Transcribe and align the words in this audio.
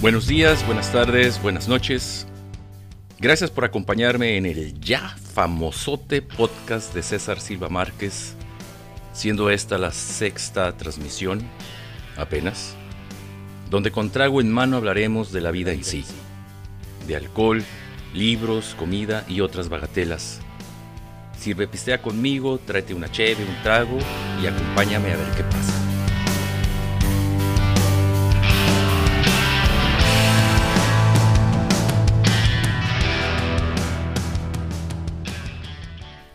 Buenos 0.00 0.26
días, 0.26 0.64
buenas 0.64 0.90
tardes, 0.90 1.42
buenas 1.42 1.68
noches. 1.68 2.26
Gracias 3.18 3.50
por 3.50 3.66
acompañarme 3.66 4.38
en 4.38 4.46
el 4.46 4.80
ya 4.80 5.14
famosote 5.34 6.22
podcast 6.22 6.94
de 6.94 7.02
César 7.02 7.38
Silva 7.38 7.68
Márquez, 7.68 8.34
siendo 9.12 9.50
esta 9.50 9.76
la 9.76 9.90
sexta 9.90 10.74
transmisión, 10.74 11.42
apenas, 12.16 12.76
donde 13.68 13.90
con 13.90 14.08
trago 14.08 14.40
en 14.40 14.50
mano 14.50 14.78
hablaremos 14.78 15.32
de 15.32 15.42
la 15.42 15.50
vida 15.50 15.72
en 15.72 15.84
sí, 15.84 16.06
de 17.06 17.16
alcohol, 17.16 17.62
libros, 18.14 18.74
comida 18.78 19.26
y 19.28 19.42
otras 19.42 19.68
bagatelas. 19.68 20.40
Sirve 21.38 21.68
pistea 21.68 22.00
conmigo, 22.00 22.58
tráete 22.58 22.94
una 22.94 23.12
cheve, 23.12 23.44
un 23.44 23.62
trago 23.62 23.98
y 24.42 24.46
acompáñame 24.46 25.12
a 25.12 25.16
ver 25.16 25.30
qué 25.36 25.42
pasa. 25.42 25.89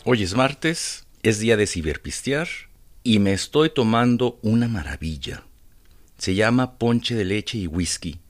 Hoy 0.08 0.22
es 0.22 0.36
martes, 0.36 1.04
es 1.24 1.40
día 1.40 1.56
de 1.56 1.66
ciberpistear 1.66 2.46
y 3.02 3.18
me 3.18 3.32
estoy 3.32 3.70
tomando 3.70 4.38
una 4.40 4.68
maravilla. 4.68 5.42
Se 6.16 6.36
llama 6.36 6.78
ponche 6.78 7.16
de 7.16 7.24
leche 7.24 7.58
y 7.58 7.66
whisky, 7.66 8.20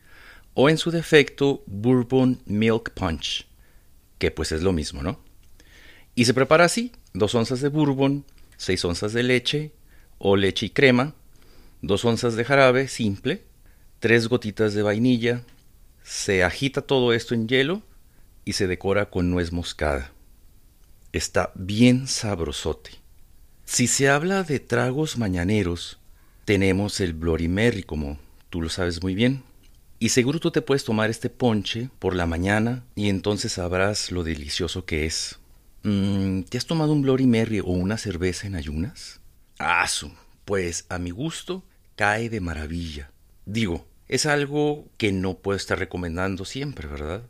o 0.55 0.71
en 0.71 0.79
su 0.79 0.91
defecto 0.91 1.63
bourbon 1.67 2.41
milk 2.47 2.93
punch, 2.95 3.47
que 4.19 4.31
pues 4.31 4.53
es 4.53 4.63
lo 4.63 4.73
mismo, 4.73 5.03
¿no? 5.03 5.21
Y 6.15 6.25
se 6.25 6.33
prepara 6.33 6.65
así, 6.65 6.93
dos 7.13 7.35
onzas 7.35 7.61
de 7.61 7.69
bourbon, 7.69 8.25
seis 8.57 8.83
onzas 8.83 9.13
de 9.13 9.23
leche 9.23 9.73
o 10.17 10.35
leche 10.35 10.65
y 10.65 10.71
crema, 10.71 11.15
dos 11.83 12.07
onzas 12.07 12.37
de 12.37 12.45
jarabe 12.47 12.89
simple, 12.89 13.43
tres 13.99 14.29
gotitas 14.29 14.73
de 14.73 14.81
vainilla, 14.81 15.43
se 16.03 16.43
agita 16.43 16.81
todo 16.81 17.13
esto 17.13 17.35
en 17.35 17.49
hielo 17.49 17.83
y 18.47 18.55
se 18.55 18.67
decora 18.67 19.11
con 19.11 19.31
nuez 19.31 19.53
moscada. 19.53 20.16
Está 21.17 21.51
bien 21.55 22.09
sabrosote. 22.09 22.91
Si 23.65 23.87
se 23.87 24.11
habla 24.11 24.43
de 24.43 24.61
tragos 24.61 25.17
mañaneros, 25.17 25.99
tenemos 26.45 27.01
el 27.01 27.15
Bloody 27.15 27.49
Mary, 27.49 27.85
como 27.85 28.19
tú 28.51 28.61
lo 28.61 28.69
sabes 28.69 29.03
muy 29.03 29.15
bien. 29.15 29.43
Y 29.99 30.11
seguro 30.11 30.41
tú 30.41 30.51
te 30.51 30.61
puedes 30.61 30.85
tomar 30.85 31.09
este 31.09 31.31
ponche 31.31 31.89
por 32.01 32.15
la 32.15 32.27
mañana 32.27 32.85
y 32.95 33.09
entonces 33.09 33.53
sabrás 33.53 34.13
lo 34.13 34.25
delicioso 34.25 34.85
que 34.85 35.07
es. 35.07 35.39
Mm, 35.85 36.43
¿Te 36.43 36.59
has 36.59 36.67
tomado 36.67 36.93
un 36.93 37.01
Bloody 37.01 37.61
o 37.61 37.71
una 37.71 37.97
cerveza 37.97 38.47
en 38.47 38.55
ayunas? 38.55 39.21
Ah, 39.59 39.89
pues 40.45 40.85
a 40.91 40.99
mi 40.99 41.13
gusto 41.13 41.65
cae 41.95 42.29
de 42.29 42.43
maravilla. 42.43 43.11
Digo, 43.47 43.87
es 44.07 44.27
algo 44.27 44.87
que 44.99 45.13
no 45.13 45.39
puedo 45.39 45.57
estar 45.57 45.79
recomendando 45.79 46.45
siempre, 46.45 46.87
¿verdad? 46.87 47.23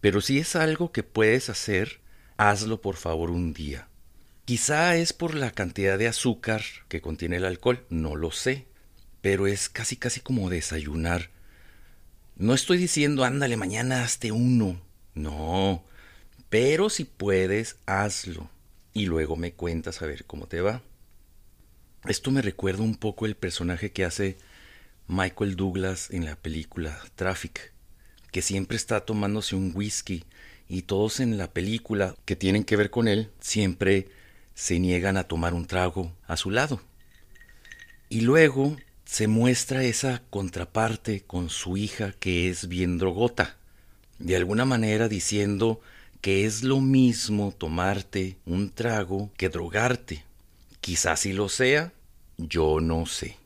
Pero 0.00 0.22
si 0.22 0.38
es 0.38 0.56
algo 0.56 0.92
que 0.92 1.02
puedes 1.02 1.50
hacer 1.50 2.00
hazlo 2.36 2.80
por 2.80 2.96
favor 2.96 3.30
un 3.30 3.52
día. 3.52 3.88
Quizá 4.44 4.96
es 4.96 5.12
por 5.12 5.34
la 5.34 5.52
cantidad 5.52 5.98
de 5.98 6.08
azúcar 6.08 6.62
que 6.88 7.00
contiene 7.00 7.36
el 7.36 7.44
alcohol, 7.44 7.84
no 7.90 8.16
lo 8.16 8.30
sé, 8.32 8.66
pero 9.20 9.46
es 9.46 9.68
casi 9.68 9.96
casi 9.96 10.20
como 10.20 10.50
desayunar. 10.50 11.30
No 12.36 12.54
estoy 12.54 12.78
diciendo 12.78 13.24
ándale 13.24 13.56
mañana 13.56 14.02
hazte 14.02 14.32
uno, 14.32 14.80
no, 15.14 15.84
pero 16.48 16.90
si 16.90 17.04
puedes, 17.04 17.76
hazlo 17.86 18.50
y 18.94 19.06
luego 19.06 19.36
me 19.36 19.52
cuentas 19.52 20.02
a 20.02 20.06
ver 20.06 20.24
cómo 20.24 20.46
te 20.46 20.60
va. 20.60 20.82
Esto 22.06 22.30
me 22.30 22.42
recuerda 22.42 22.82
un 22.82 22.96
poco 22.96 23.26
el 23.26 23.36
personaje 23.36 23.92
que 23.92 24.04
hace 24.04 24.36
Michael 25.06 25.56
Douglas 25.56 26.10
en 26.10 26.24
la 26.24 26.36
película 26.36 27.00
Traffic, 27.14 27.72
que 28.32 28.42
siempre 28.42 28.76
está 28.76 29.04
tomándose 29.04 29.54
un 29.54 29.72
whisky 29.74 30.24
y 30.72 30.80
todos 30.80 31.20
en 31.20 31.36
la 31.36 31.52
película 31.52 32.16
que 32.24 32.34
tienen 32.34 32.64
que 32.64 32.76
ver 32.76 32.88
con 32.88 33.06
él 33.06 33.30
siempre 33.40 34.08
se 34.54 34.80
niegan 34.80 35.18
a 35.18 35.24
tomar 35.24 35.52
un 35.52 35.66
trago 35.66 36.10
a 36.26 36.38
su 36.38 36.50
lado. 36.50 36.80
Y 38.08 38.22
luego 38.22 38.78
se 39.04 39.28
muestra 39.28 39.84
esa 39.84 40.22
contraparte 40.30 41.20
con 41.26 41.50
su 41.50 41.76
hija 41.76 42.14
que 42.18 42.48
es 42.48 42.68
bien 42.68 42.96
drogota, 42.96 43.58
de 44.18 44.34
alguna 44.34 44.64
manera 44.64 45.10
diciendo 45.10 45.82
que 46.22 46.46
es 46.46 46.62
lo 46.62 46.80
mismo 46.80 47.52
tomarte 47.52 48.38
un 48.46 48.70
trago 48.70 49.30
que 49.36 49.50
drogarte. 49.50 50.24
Quizás 50.80 51.20
si 51.20 51.34
lo 51.34 51.50
sea, 51.50 51.92
yo 52.38 52.80
no 52.80 53.04
sé. 53.04 53.36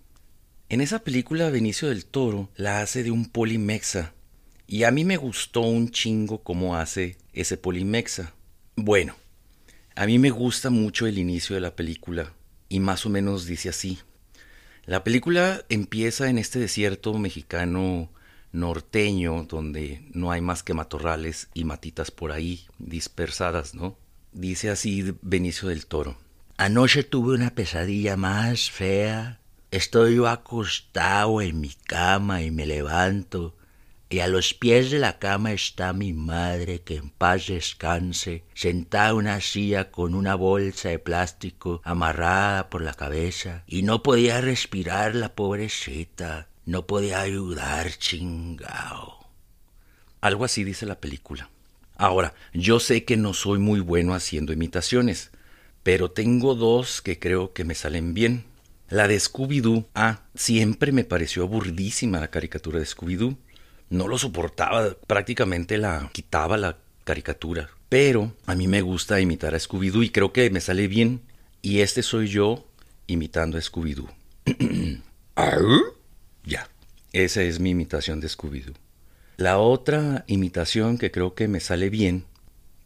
En 0.68 0.80
esa 0.80 1.00
película 1.00 1.50
Benicio 1.50 1.88
del 1.88 2.06
Toro 2.06 2.50
la 2.54 2.82
hace 2.82 3.02
de 3.02 3.10
un 3.10 3.26
polimexa 3.26 4.14
y 4.66 4.84
a 4.84 4.90
mí 4.90 5.04
me 5.04 5.16
gustó 5.16 5.60
un 5.60 5.90
chingo 5.90 6.42
cómo 6.42 6.76
hace 6.76 7.16
ese 7.32 7.56
polimexa. 7.56 8.34
Bueno, 8.74 9.14
a 9.94 10.06
mí 10.06 10.18
me 10.18 10.30
gusta 10.30 10.70
mucho 10.70 11.06
el 11.06 11.18
inicio 11.18 11.54
de 11.54 11.60
la 11.60 11.76
película 11.76 12.32
y 12.68 12.80
más 12.80 13.06
o 13.06 13.08
menos 13.08 13.46
dice 13.46 13.68
así. 13.68 13.98
La 14.84 15.04
película 15.04 15.64
empieza 15.68 16.28
en 16.28 16.38
este 16.38 16.58
desierto 16.58 17.14
mexicano 17.14 18.10
norteño 18.52 19.44
donde 19.48 20.08
no 20.12 20.30
hay 20.30 20.40
más 20.40 20.62
que 20.62 20.74
matorrales 20.74 21.48
y 21.54 21.64
matitas 21.64 22.10
por 22.10 22.32
ahí 22.32 22.66
dispersadas, 22.78 23.74
¿no? 23.74 23.96
Dice 24.32 24.70
así 24.70 25.14
Benicio 25.22 25.68
del 25.68 25.86
Toro. 25.86 26.16
Anoche 26.56 27.04
tuve 27.04 27.34
una 27.34 27.54
pesadilla 27.54 28.16
más 28.16 28.70
fea. 28.70 29.40
Estoy 29.70 30.24
acostado 30.26 31.40
en 31.42 31.60
mi 31.60 31.70
cama 31.86 32.42
y 32.42 32.50
me 32.50 32.66
levanto 32.66 33.56
y 34.08 34.20
a 34.20 34.28
los 34.28 34.54
pies 34.54 34.90
de 34.90 34.98
la 34.98 35.18
cama 35.18 35.52
está 35.52 35.92
mi 35.92 36.12
madre, 36.12 36.82
que 36.82 36.96
en 36.96 37.10
paz 37.10 37.48
descanse, 37.48 38.44
sentada 38.54 39.10
en 39.10 39.16
una 39.16 39.40
silla 39.40 39.90
con 39.90 40.14
una 40.14 40.36
bolsa 40.36 40.90
de 40.90 40.98
plástico 40.98 41.80
amarrada 41.84 42.70
por 42.70 42.82
la 42.82 42.94
cabeza, 42.94 43.64
y 43.66 43.82
no 43.82 44.02
podía 44.02 44.40
respirar 44.40 45.14
la 45.14 45.34
pobrecita, 45.34 46.48
no 46.64 46.86
podía 46.86 47.20
ayudar, 47.20 47.90
chingao. 47.98 49.26
Algo 50.20 50.44
así 50.44 50.62
dice 50.62 50.86
la 50.86 51.00
película. 51.00 51.50
Ahora, 51.96 52.34
yo 52.52 52.78
sé 52.78 53.04
que 53.04 53.16
no 53.16 53.34
soy 53.34 53.58
muy 53.58 53.80
bueno 53.80 54.14
haciendo 54.14 54.52
imitaciones, 54.52 55.30
pero 55.82 56.10
tengo 56.10 56.54
dos 56.54 57.00
que 57.02 57.18
creo 57.18 57.52
que 57.52 57.64
me 57.64 57.74
salen 57.74 58.14
bien. 58.14 58.44
La 58.88 59.08
de 59.08 59.16
Scooby-Doo, 59.16 59.86
ah, 59.94 60.20
siempre 60.34 60.92
me 60.92 61.04
pareció 61.04 61.42
aburridísima 61.42 62.20
la 62.20 62.28
caricatura 62.28 62.78
de 62.78 62.86
Scooby-Doo 62.86 63.36
no 63.90 64.08
lo 64.08 64.18
soportaba, 64.18 64.96
prácticamente 65.06 65.78
la 65.78 66.10
quitaba 66.12 66.56
la 66.56 66.78
caricatura. 67.04 67.70
Pero 67.88 68.34
a 68.46 68.54
mí 68.54 68.66
me 68.66 68.80
gusta 68.80 69.20
imitar 69.20 69.54
a 69.54 69.58
Scooby-Doo 69.58 70.02
y 70.02 70.10
creo 70.10 70.32
que 70.32 70.50
me 70.50 70.60
sale 70.60 70.88
bien. 70.88 71.22
Y 71.62 71.80
este 71.80 72.02
soy 72.02 72.28
yo 72.28 72.66
imitando 73.06 73.58
a 73.58 73.60
Scooby-Doo. 73.60 74.08
ya, 76.44 76.68
esa 77.12 77.42
es 77.42 77.60
mi 77.60 77.70
imitación 77.70 78.20
de 78.20 78.28
Scooby-Doo. 78.28 78.74
La 79.36 79.58
otra 79.58 80.24
imitación 80.26 80.98
que 80.98 81.10
creo 81.10 81.34
que 81.34 81.46
me 81.46 81.60
sale 81.60 81.90
bien 81.90 82.24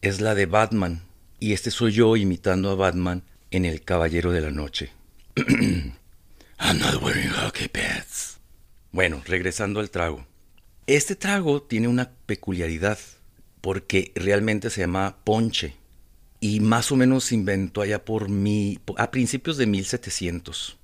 es 0.03 0.21
la 0.21 0.35
de 0.35 0.47
Batman. 0.47 1.03
Y 1.39 1.53
este 1.53 1.71
soy 1.71 1.93
yo 1.93 2.17
imitando 2.17 2.71
a 2.71 2.75
Batman 2.75 3.23
en 3.51 3.65
El 3.65 3.83
Caballero 3.83 4.33
de 4.33 4.41
la 4.43 4.51
Noche. 4.51 4.93
I'm 5.37 6.79
not 6.79 7.03
wearing 7.03 7.31
hockey 7.31 7.69
pads. 7.69 8.39
Bueno, 8.93 9.23
regresando 9.25 9.81
al 9.81 9.91
trago. 9.91 10.27
Este 10.87 11.17
trago 11.17 11.63
tiene 11.63 11.89
una 11.89 12.11
peculiaridad 12.27 12.99
porque 13.61 14.13
realmente 14.15 14.71
se 14.71 14.81
llama 14.81 15.19
ponche 15.25 15.77
y 16.41 16.61
más 16.61 16.91
o 16.91 16.97
menos 16.97 17.25
se 17.25 17.35
inventó 17.35 17.83
allá 17.83 18.05
por 18.05 18.29
mi, 18.29 18.81
a 18.97 19.11
principios 19.11 19.57
de 19.59 19.67
1700. 19.67 20.79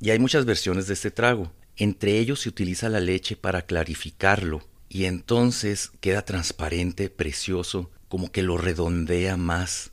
Y 0.00 0.10
hay 0.10 0.18
muchas 0.18 0.44
versiones 0.44 0.86
de 0.86 0.94
este 0.94 1.10
trago. 1.10 1.52
Entre 1.76 2.18
ellos 2.18 2.40
se 2.40 2.48
utiliza 2.48 2.88
la 2.88 3.00
leche 3.00 3.36
para 3.36 3.62
clarificarlo 3.62 4.66
y 4.88 5.04
entonces 5.04 5.92
queda 6.00 6.22
transparente, 6.22 7.10
precioso, 7.10 7.90
como 8.08 8.32
que 8.32 8.42
lo 8.42 8.56
redondea 8.56 9.36
más. 9.36 9.92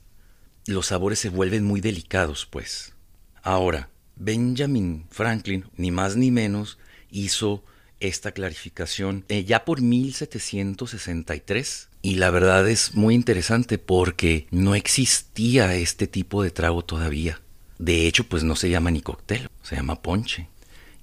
Los 0.65 0.87
sabores 0.87 1.19
se 1.19 1.29
vuelven 1.29 1.65
muy 1.65 1.81
delicados, 1.81 2.45
pues. 2.45 2.93
Ahora, 3.41 3.89
Benjamin 4.15 5.05
Franklin, 5.09 5.65
ni 5.75 5.91
más 5.91 6.15
ni 6.15 6.31
menos, 6.31 6.77
hizo 7.09 7.65
esta 8.03 8.31
clarificación 8.31 9.25
eh, 9.29 9.45
ya 9.45 9.65
por 9.65 9.81
1763 9.81 11.89
y 12.01 12.15
la 12.15 12.31
verdad 12.31 12.67
es 12.69 12.95
muy 12.95 13.13
interesante 13.15 13.77
porque 13.77 14.47
no 14.51 14.75
existía 14.75 15.73
este 15.75 16.05
tipo 16.05 16.43
de 16.43 16.51
trago 16.51 16.83
todavía. 16.83 17.39
De 17.79 18.05
hecho, 18.07 18.25
pues 18.25 18.43
no 18.43 18.57
se 18.57 18.69
llama 18.69 18.91
ni 18.91 19.01
cóctel, 19.01 19.49
se 19.61 19.77
llama 19.77 20.01
ponche. 20.01 20.49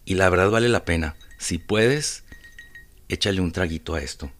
Y 0.05 0.13
la 0.15 0.29
verdad 0.29 0.51
vale 0.51 0.69
la 0.69 0.85
pena. 0.85 1.17
Si 1.39 1.57
puedes, 1.59 2.25
échale 3.09 3.41
un 3.41 3.53
traguito 3.53 3.95
a 3.95 4.03
esto. 4.03 4.31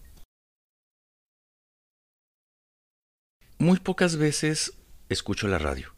Muy 3.57 3.79
pocas 3.79 4.17
veces 4.17 4.73
escucho 5.09 5.47
la 5.47 5.57
radio. 5.57 5.95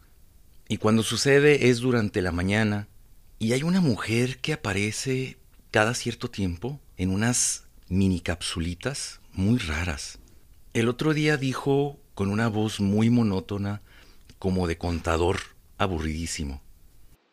Y 0.69 0.77
cuando 0.77 1.03
sucede 1.03 1.67
es 1.69 1.79
durante 1.79 2.21
la 2.21 2.31
mañana 2.31 2.87
y 3.37 3.51
hay 3.51 3.63
una 3.63 3.81
mujer 3.81 4.37
que 4.39 4.53
aparece 4.53 5.42
cada 5.73 5.95
cierto 5.95 6.29
tiempo 6.29 6.79
en 6.97 7.09
unas 7.09 7.67
mini 7.89 8.19
capsulitas 8.19 9.21
muy 9.31 9.57
raras. 9.57 10.19
El 10.73 10.87
otro 10.87 11.15
día 11.15 11.35
dijo 11.35 11.99
con 12.13 12.29
una 12.29 12.47
voz 12.47 12.79
muy 12.79 13.09
monótona, 13.09 13.81
como 14.37 14.67
de 14.67 14.77
contador, 14.77 15.39
aburridísimo. 15.79 16.61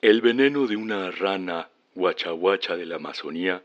El 0.01 0.23
veneno 0.23 0.67
de 0.67 0.77
una 0.77 1.11
rana 1.11 1.69
guachaguacha 1.95 2.79
de 2.79 2.87
la 2.87 2.97
Amazonía 2.97 3.63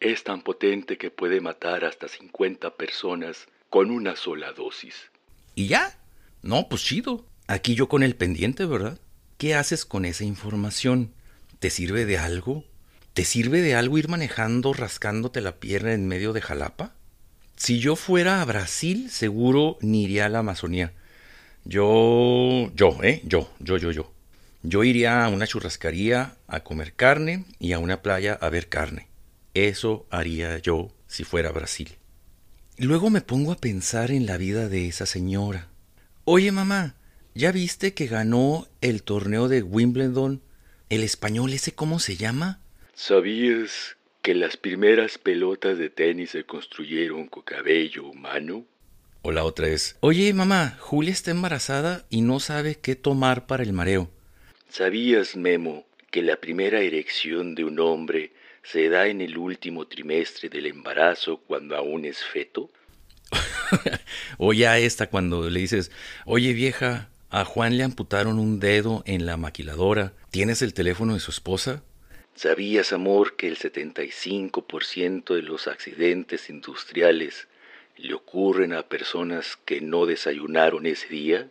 es 0.00 0.24
tan 0.24 0.42
potente 0.42 0.98
que 0.98 1.12
puede 1.12 1.40
matar 1.40 1.84
hasta 1.84 2.08
50 2.08 2.74
personas 2.74 3.46
con 3.70 3.92
una 3.92 4.16
sola 4.16 4.50
dosis. 4.50 5.12
¿Y 5.54 5.68
ya? 5.68 6.00
No, 6.42 6.68
pues 6.68 6.82
chido. 6.82 7.26
Aquí 7.46 7.76
yo 7.76 7.88
con 7.88 8.02
el 8.02 8.16
pendiente, 8.16 8.66
¿verdad? 8.66 8.98
¿Qué 9.38 9.54
haces 9.54 9.84
con 9.84 10.04
esa 10.04 10.24
información? 10.24 11.12
¿Te 11.60 11.70
sirve 11.70 12.06
de 12.06 12.18
algo? 12.18 12.64
¿Te 13.16 13.24
sirve 13.24 13.62
de 13.62 13.74
algo 13.74 13.96
ir 13.96 14.10
manejando 14.10 14.74
rascándote 14.74 15.40
la 15.40 15.56
pierna 15.56 15.94
en 15.94 16.06
medio 16.06 16.34
de 16.34 16.42
Jalapa? 16.42 16.92
Si 17.56 17.78
yo 17.78 17.96
fuera 17.96 18.42
a 18.42 18.44
Brasil, 18.44 19.08
seguro 19.10 19.78
ni 19.80 20.04
iría 20.04 20.26
a 20.26 20.28
la 20.28 20.40
Amazonía. 20.40 20.92
Yo, 21.64 22.70
yo, 22.74 22.98
¿eh? 23.02 23.22
Yo, 23.24 23.50
yo, 23.58 23.78
yo, 23.78 23.90
yo. 23.90 24.12
Yo 24.62 24.84
iría 24.84 25.24
a 25.24 25.30
una 25.30 25.46
churrascaría 25.46 26.36
a 26.46 26.60
comer 26.60 26.92
carne 26.92 27.46
y 27.58 27.72
a 27.72 27.78
una 27.78 28.02
playa 28.02 28.34
a 28.34 28.50
ver 28.50 28.68
carne. 28.68 29.08
Eso 29.54 30.06
haría 30.10 30.58
yo 30.58 30.92
si 31.06 31.24
fuera 31.24 31.48
a 31.48 31.52
Brasil. 31.52 31.96
Luego 32.76 33.08
me 33.08 33.22
pongo 33.22 33.52
a 33.52 33.56
pensar 33.56 34.10
en 34.10 34.26
la 34.26 34.36
vida 34.36 34.68
de 34.68 34.88
esa 34.88 35.06
señora. 35.06 35.68
Oye, 36.26 36.52
mamá, 36.52 36.96
¿ya 37.34 37.50
viste 37.50 37.94
que 37.94 38.08
ganó 38.08 38.68
el 38.82 39.02
torneo 39.02 39.48
de 39.48 39.62
Wimbledon? 39.62 40.42
¿El 40.90 41.02
español 41.02 41.54
ese 41.54 41.72
cómo 41.72 41.98
se 41.98 42.18
llama? 42.18 42.60
¿Sabías 42.98 43.98
que 44.22 44.34
las 44.34 44.56
primeras 44.56 45.18
pelotas 45.18 45.76
de 45.76 45.90
tenis 45.90 46.30
se 46.30 46.44
construyeron 46.44 47.28
con 47.28 47.42
cabello 47.42 48.06
humano? 48.06 48.64
O 49.20 49.32
la 49.32 49.44
otra 49.44 49.68
es, 49.68 49.98
oye 50.00 50.32
mamá, 50.32 50.78
Julia 50.80 51.12
está 51.12 51.30
embarazada 51.30 52.06
y 52.08 52.22
no 52.22 52.40
sabe 52.40 52.76
qué 52.76 52.96
tomar 52.96 53.46
para 53.46 53.64
el 53.64 53.74
mareo. 53.74 54.10
¿Sabías, 54.70 55.36
Memo, 55.36 55.84
que 56.10 56.22
la 56.22 56.38
primera 56.38 56.80
erección 56.80 57.54
de 57.54 57.64
un 57.64 57.80
hombre 57.80 58.32
se 58.62 58.88
da 58.88 59.08
en 59.08 59.20
el 59.20 59.36
último 59.36 59.86
trimestre 59.86 60.48
del 60.48 60.64
embarazo 60.64 61.42
cuando 61.46 61.76
aún 61.76 62.06
es 62.06 62.24
feto? 62.24 62.70
o 64.38 64.54
ya 64.54 64.78
esta 64.78 65.10
cuando 65.10 65.50
le 65.50 65.60
dices, 65.60 65.92
oye 66.24 66.54
vieja, 66.54 67.10
a 67.28 67.44
Juan 67.44 67.76
le 67.76 67.84
amputaron 67.84 68.38
un 68.38 68.58
dedo 68.58 69.02
en 69.04 69.26
la 69.26 69.36
maquiladora, 69.36 70.14
¿tienes 70.30 70.62
el 70.62 70.72
teléfono 70.72 71.12
de 71.12 71.20
su 71.20 71.30
esposa? 71.30 71.82
¿Sabías, 72.36 72.92
amor, 72.92 73.34
que 73.34 73.48
el 73.48 73.56
75% 73.56 75.34
de 75.34 75.40
los 75.40 75.66
accidentes 75.68 76.50
industriales 76.50 77.48
le 77.96 78.12
ocurren 78.12 78.74
a 78.74 78.82
personas 78.82 79.56
que 79.64 79.80
no 79.80 80.04
desayunaron 80.04 80.84
ese 80.84 81.08
día? 81.08 81.48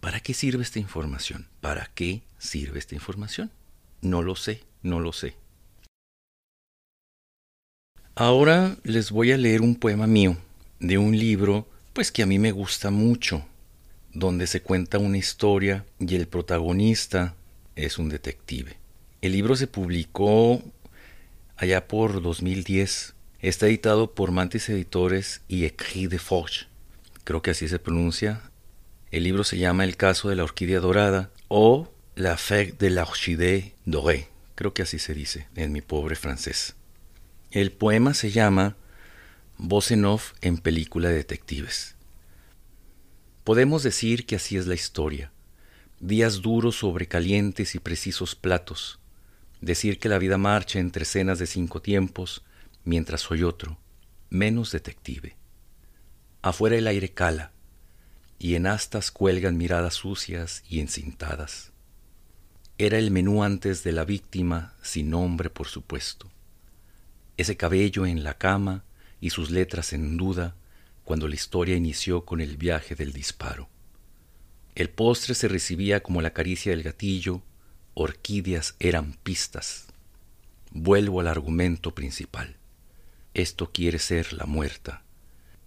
¿Para 0.00 0.20
qué 0.20 0.32
sirve 0.32 0.62
esta 0.62 0.78
información? 0.78 1.46
¿Para 1.60 1.90
qué 1.94 2.22
sirve 2.38 2.78
esta 2.78 2.94
información? 2.94 3.50
No 4.00 4.22
lo 4.22 4.34
sé, 4.34 4.62
no 4.82 4.98
lo 4.98 5.12
sé. 5.12 5.36
Ahora 8.14 8.78
les 8.82 9.10
voy 9.10 9.30
a 9.32 9.36
leer 9.36 9.60
un 9.60 9.76
poema 9.76 10.06
mío 10.06 10.38
de 10.80 10.96
un 10.96 11.18
libro, 11.18 11.68
pues 11.92 12.10
que 12.10 12.22
a 12.22 12.26
mí 12.26 12.38
me 12.38 12.50
gusta 12.50 12.90
mucho, 12.90 13.44
donde 14.14 14.46
se 14.46 14.62
cuenta 14.62 14.96
una 14.96 15.18
historia 15.18 15.84
y 16.00 16.14
el 16.14 16.28
protagonista 16.28 17.34
es 17.76 17.98
un 17.98 18.08
detective. 18.08 18.83
El 19.24 19.32
libro 19.32 19.56
se 19.56 19.66
publicó 19.66 20.62
allá 21.56 21.88
por 21.88 22.20
2010 22.20 23.14
Está 23.40 23.68
editado 23.68 24.14
por 24.14 24.32
Mantis 24.32 24.68
Editores 24.68 25.40
y 25.48 25.64
Écrit 25.64 26.10
de 26.10 26.18
Forge. 26.18 26.66
Creo 27.24 27.40
que 27.40 27.52
así 27.52 27.66
se 27.66 27.78
pronuncia. 27.78 28.42
El 29.10 29.24
libro 29.24 29.42
se 29.42 29.56
llama 29.56 29.84
El 29.84 29.96
caso 29.96 30.28
de 30.28 30.36
la 30.36 30.44
orquídea 30.44 30.78
dorada 30.78 31.30
o 31.48 31.90
La 32.16 32.36
fête 32.36 32.76
de 32.78 32.90
l'orchidée 32.90 33.72
dorée. 33.86 34.28
Creo 34.56 34.74
que 34.74 34.82
así 34.82 34.98
se 34.98 35.14
dice 35.14 35.48
en 35.56 35.72
mi 35.72 35.80
pobre 35.80 36.16
francés. 36.16 36.74
El 37.50 37.72
poema 37.72 38.12
se 38.12 38.30
llama 38.30 38.76
Voz 39.56 39.90
en 39.90 40.04
off 40.04 40.34
en 40.42 40.58
película 40.58 41.08
de 41.08 41.14
detectives. 41.14 41.96
Podemos 43.42 43.82
decir 43.82 44.26
que 44.26 44.36
así 44.36 44.58
es 44.58 44.66
la 44.66 44.74
historia. 44.74 45.32
Días 45.98 46.42
duros 46.42 46.76
sobre 46.76 47.08
calientes 47.08 47.74
y 47.74 47.78
precisos 47.78 48.34
platos. 48.34 48.98
Decir 49.64 49.98
que 49.98 50.10
la 50.10 50.18
vida 50.18 50.36
marcha 50.36 50.78
entre 50.78 51.04
escenas 51.04 51.38
de 51.38 51.46
cinco 51.46 51.80
tiempos, 51.80 52.44
mientras 52.84 53.22
soy 53.22 53.44
otro, 53.44 53.78
menos 54.28 54.72
detective. 54.72 55.38
Afuera 56.42 56.76
el 56.76 56.86
aire 56.86 57.14
cala, 57.14 57.50
y 58.38 58.56
en 58.56 58.66
astas 58.66 59.10
cuelgan 59.10 59.56
miradas 59.56 59.94
sucias 59.94 60.62
y 60.68 60.80
encintadas. 60.80 61.72
Era 62.76 62.98
el 62.98 63.10
menú 63.10 63.42
antes 63.42 63.82
de 63.84 63.92
la 63.92 64.04
víctima, 64.04 64.74
sin 64.82 65.08
nombre 65.08 65.48
por 65.48 65.66
supuesto. 65.66 66.30
Ese 67.38 67.56
cabello 67.56 68.04
en 68.04 68.22
la 68.22 68.36
cama 68.36 68.84
y 69.18 69.30
sus 69.30 69.50
letras 69.50 69.94
en 69.94 70.18
duda 70.18 70.56
cuando 71.04 71.26
la 71.26 71.36
historia 71.36 71.74
inició 71.74 72.26
con 72.26 72.42
el 72.42 72.58
viaje 72.58 72.96
del 72.96 73.14
disparo. 73.14 73.70
El 74.74 74.90
postre 74.90 75.34
se 75.34 75.48
recibía 75.48 76.02
como 76.02 76.20
la 76.20 76.34
caricia 76.34 76.72
del 76.72 76.82
gatillo, 76.82 77.40
orquídeas 77.94 78.74
eran 78.80 79.14
pistas. 79.22 79.86
Vuelvo 80.70 81.20
al 81.20 81.28
argumento 81.28 81.94
principal. 81.94 82.56
Esto 83.32 83.70
quiere 83.72 83.98
ser 83.98 84.32
la 84.32 84.46
muerta. 84.46 85.02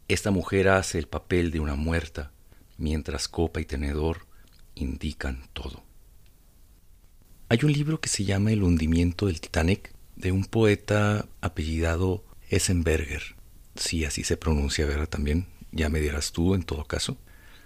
Esta 0.08 0.32
mujer 0.32 0.70
hace 0.70 1.00
el 1.00 1.08
papel 1.08 1.52
de 1.52 1.60
una 1.60 1.76
muerta, 1.76 2.32
mientras 2.78 3.28
copa 3.28 3.60
y 3.60 3.66
tenedor 3.66 4.26
indican 4.76 5.48
todo. 5.54 5.84
Hay 7.50 7.60
un 7.64 7.72
libro 7.72 8.00
que 8.00 8.10
se 8.10 8.26
llama 8.26 8.52
El 8.52 8.64
hundimiento 8.64 9.28
del 9.28 9.42
Titanic, 9.42 9.92
de 10.16 10.32
un 10.32 10.46
poeta 10.46 11.28
apellidado 11.42 12.24
Essenberger, 12.50 13.36
si 13.76 14.04
así 14.06 14.24
se 14.24 14.38
pronuncia, 14.38 14.86
¿verdad? 14.86 15.08
También, 15.08 15.46
ya 15.72 15.90
me 15.90 16.00
dirás 16.00 16.32
tú 16.32 16.56
en 16.56 16.64
todo 16.64 16.86
caso, 16.86 17.18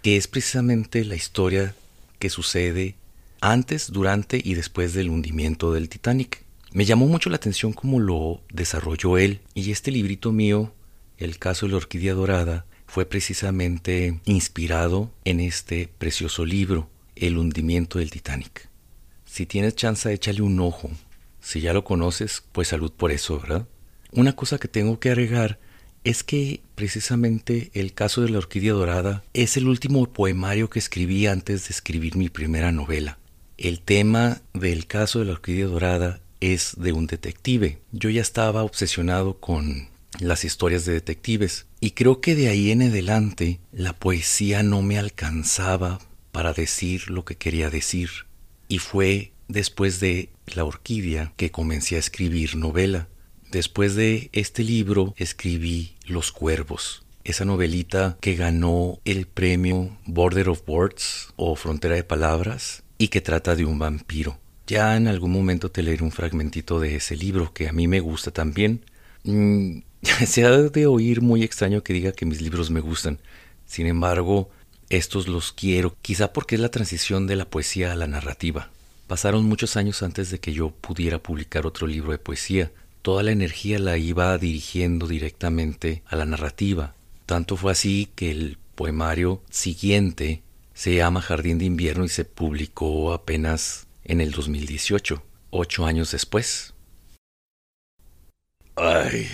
que 0.02 0.18
es 0.18 0.28
precisamente 0.28 1.06
la 1.06 1.16
historia 1.16 1.76
que 2.20 2.30
sucede 2.30 2.96
antes, 3.42 3.92
durante 3.92 4.40
y 4.44 4.54
después 4.54 4.94
del 4.94 5.10
hundimiento 5.10 5.74
del 5.74 5.90
Titanic. 5.90 6.46
Me 6.72 6.86
llamó 6.86 7.08
mucho 7.08 7.30
la 7.30 7.36
atención 7.36 7.74
cómo 7.74 8.00
lo 8.00 8.42
desarrolló 8.54 9.18
él 9.18 9.42
y 9.54 9.72
este 9.72 9.92
librito 9.92 10.32
mío, 10.32 10.74
El 11.18 11.38
caso 11.38 11.66
de 11.66 11.74
la 11.74 11.78
orquídea 11.78 12.14
dorada, 12.14 12.66
fue 12.88 13.06
precisamente 13.06 14.20
inspirado 14.26 15.12
en 15.24 15.40
este 15.40 15.88
precioso 15.98 16.46
libro, 16.46 16.90
El 17.16 17.38
hundimiento 17.38 18.00
del 18.00 18.10
Titanic. 18.10 18.70
Si 19.26 19.46
tienes 19.46 19.76
chance, 19.76 20.12
échale 20.12 20.42
un 20.42 20.60
ojo. 20.60 20.90
Si 21.40 21.62
ya 21.62 21.74
lo 21.74 21.84
conoces, 21.84 22.44
pues 22.52 22.70
salud 22.70 22.92
por 22.92 23.12
eso, 23.12 23.40
¿verdad? 23.40 23.68
Una 24.12 24.36
cosa 24.36 24.58
que 24.58 24.68
tengo 24.68 25.00
que 25.00 25.10
agregar 25.10 25.60
es 26.04 26.24
que 26.24 26.62
precisamente 26.76 27.72
el 27.74 27.94
caso 27.94 28.22
de 28.22 28.30
la 28.30 28.40
orquídea 28.40 28.74
dorada 28.74 29.24
es 29.34 29.56
el 29.56 29.68
último 29.68 30.06
poemario 30.12 30.70
que 30.70 30.80
escribí 30.80 31.28
antes 31.28 31.68
de 31.68 31.74
escribir 31.74 32.18
mi 32.18 32.30
primera 32.30 32.72
novela. 32.72 33.20
El 33.64 33.80
tema 33.80 34.42
del 34.56 34.88
caso 34.88 35.20
de 35.20 35.26
la 35.26 35.34
orquídea 35.34 35.68
dorada 35.68 36.20
es 36.40 36.74
de 36.78 36.94
un 36.94 37.06
detective. 37.06 37.78
Yo 37.92 38.10
ya 38.10 38.20
estaba 38.20 38.64
obsesionado 38.64 39.40
con 39.40 39.90
las 40.20 40.46
historias 40.46 40.84
de 40.84 40.94
detectives 40.94 41.68
y 41.80 41.92
creo 41.92 42.22
que 42.22 42.34
de 42.34 42.48
ahí 42.48 42.72
en 42.72 42.82
adelante 42.82 43.60
la 43.72 43.94
poesía 43.94 44.64
no 44.64 44.82
me 44.82 44.98
alcanzaba 44.98 46.00
para 46.32 46.54
decir 46.54 47.12
lo 47.12 47.24
que 47.24 47.36
quería 47.36 47.70
decir. 47.70 48.10
Y 48.68 48.80
fue 48.80 49.32
después 49.48 50.00
de 50.00 50.30
La 50.48 50.66
Orquídea 50.66 51.32
que 51.38 51.52
comencé 51.52 51.98
a 51.98 52.00
escribir 52.00 52.56
novela. 52.56 53.10
Después 53.52 53.94
de 53.94 54.32
este 54.34 54.64
libro 54.64 55.14
escribí 55.18 55.98
Los 56.08 56.32
Cuervos, 56.32 57.06
esa 57.24 57.46
novelita 57.46 58.18
que 58.22 58.34
ganó 58.34 59.00
el 59.06 59.28
premio 59.28 59.96
Border 60.08 60.50
of 60.50 60.64
Words 60.66 61.28
o 61.36 61.56
Frontera 61.56 61.94
de 61.94 62.04
Palabras 62.04 62.82
y 63.02 63.08
que 63.08 63.20
trata 63.20 63.56
de 63.56 63.66
un 63.66 63.80
vampiro. 63.80 64.38
Ya 64.68 64.96
en 64.96 65.08
algún 65.08 65.32
momento 65.32 65.72
te 65.72 65.82
leeré 65.82 66.04
un 66.04 66.12
fragmentito 66.12 66.80
de 66.80 66.98
ese 66.98 67.16
libro 67.16 67.52
que 67.52 67.68
a 67.68 67.74
mí 67.74 67.88
me 67.88 68.00
gusta 68.00 68.30
también. 68.30 68.86
Mm, 69.24 69.80
se 70.28 70.46
ha 70.46 70.52
de 70.52 70.86
oír 70.86 71.22
muy 71.22 71.42
extraño 71.42 71.82
que 71.82 71.94
diga 71.94 72.12
que 72.12 72.28
mis 72.28 72.42
libros 72.42 72.70
me 72.70 72.80
gustan. 72.80 73.18
Sin 73.66 73.88
embargo, 73.88 74.52
estos 74.90 75.28
los 75.28 75.52
quiero, 75.52 75.96
quizá 76.04 76.32
porque 76.32 76.54
es 76.54 76.62
la 76.62 76.70
transición 76.70 77.26
de 77.26 77.38
la 77.38 77.46
poesía 77.46 77.92
a 77.92 77.96
la 77.96 78.06
narrativa. 78.06 78.70
Pasaron 79.08 79.46
muchos 79.46 79.78
años 79.78 80.04
antes 80.04 80.30
de 80.30 80.40
que 80.40 80.54
yo 80.54 80.70
pudiera 80.70 81.18
publicar 81.18 81.66
otro 81.66 81.88
libro 81.88 82.12
de 82.12 82.20
poesía. 82.20 82.72
Toda 83.02 83.24
la 83.24 83.32
energía 83.32 83.80
la 83.80 83.98
iba 83.98 84.38
dirigiendo 84.38 85.08
directamente 85.08 86.04
a 86.06 86.16
la 86.16 86.26
narrativa. 86.26 86.94
Tanto 87.26 87.58
fue 87.58 87.72
así 87.72 88.10
que 88.16 88.30
el 88.30 88.60
poemario 88.76 89.42
siguiente 89.50 90.44
se 90.82 90.96
llama 90.96 91.22
Jardín 91.22 91.60
de 91.60 91.66
Invierno 91.66 92.06
y 92.06 92.10
se 92.10 92.26
publicó 92.26 93.14
apenas 93.14 93.86
en 94.04 94.20
el 94.20 94.32
2018, 94.32 95.22
ocho 95.52 95.86
años 95.86 96.10
después. 96.10 96.74
Ay, 98.76 99.28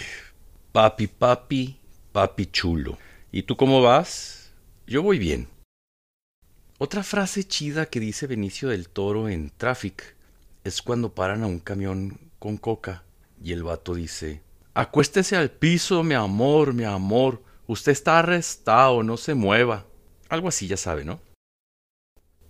Papi, 0.74 1.08
papi, 1.08 1.80
papi 2.12 2.48
chulo. 2.48 2.98
¿Y 3.32 3.44
tú 3.44 3.56
cómo 3.56 3.82
vas? 3.82 4.52
Yo 4.88 5.02
voy 5.02 5.20
bien. 5.20 5.48
Otra 6.80 7.02
frase 7.02 7.46
chida 7.46 7.86
que 7.86 8.02
dice 8.02 8.28
Benicio 8.28 8.68
del 8.68 8.90
Toro 8.90 9.30
en 9.30 9.50
Traffic 9.50 10.18
es 10.66 10.82
cuando 10.82 11.16
paran 11.16 11.44
a 11.44 11.48
un 11.48 11.60
camión 11.60 12.20
con 12.40 12.58
coca 12.58 13.04
y 13.42 13.54
el 13.54 13.64
vato 13.64 13.96
dice, 13.96 14.42
acuéstese 14.74 15.38
al 15.38 15.50
piso, 15.50 16.04
mi 16.04 16.14
amor, 16.14 16.74
mi 16.74 16.84
amor, 16.84 17.42
usted 17.68 17.94
está 17.94 18.20
arrestado, 18.20 19.02
no 19.02 19.16
se 19.16 19.34
mueva. 19.34 19.86
Algo 20.28 20.50
así, 20.50 20.68
ya 20.68 20.76
sabe, 20.76 21.06
¿no? 21.06 21.26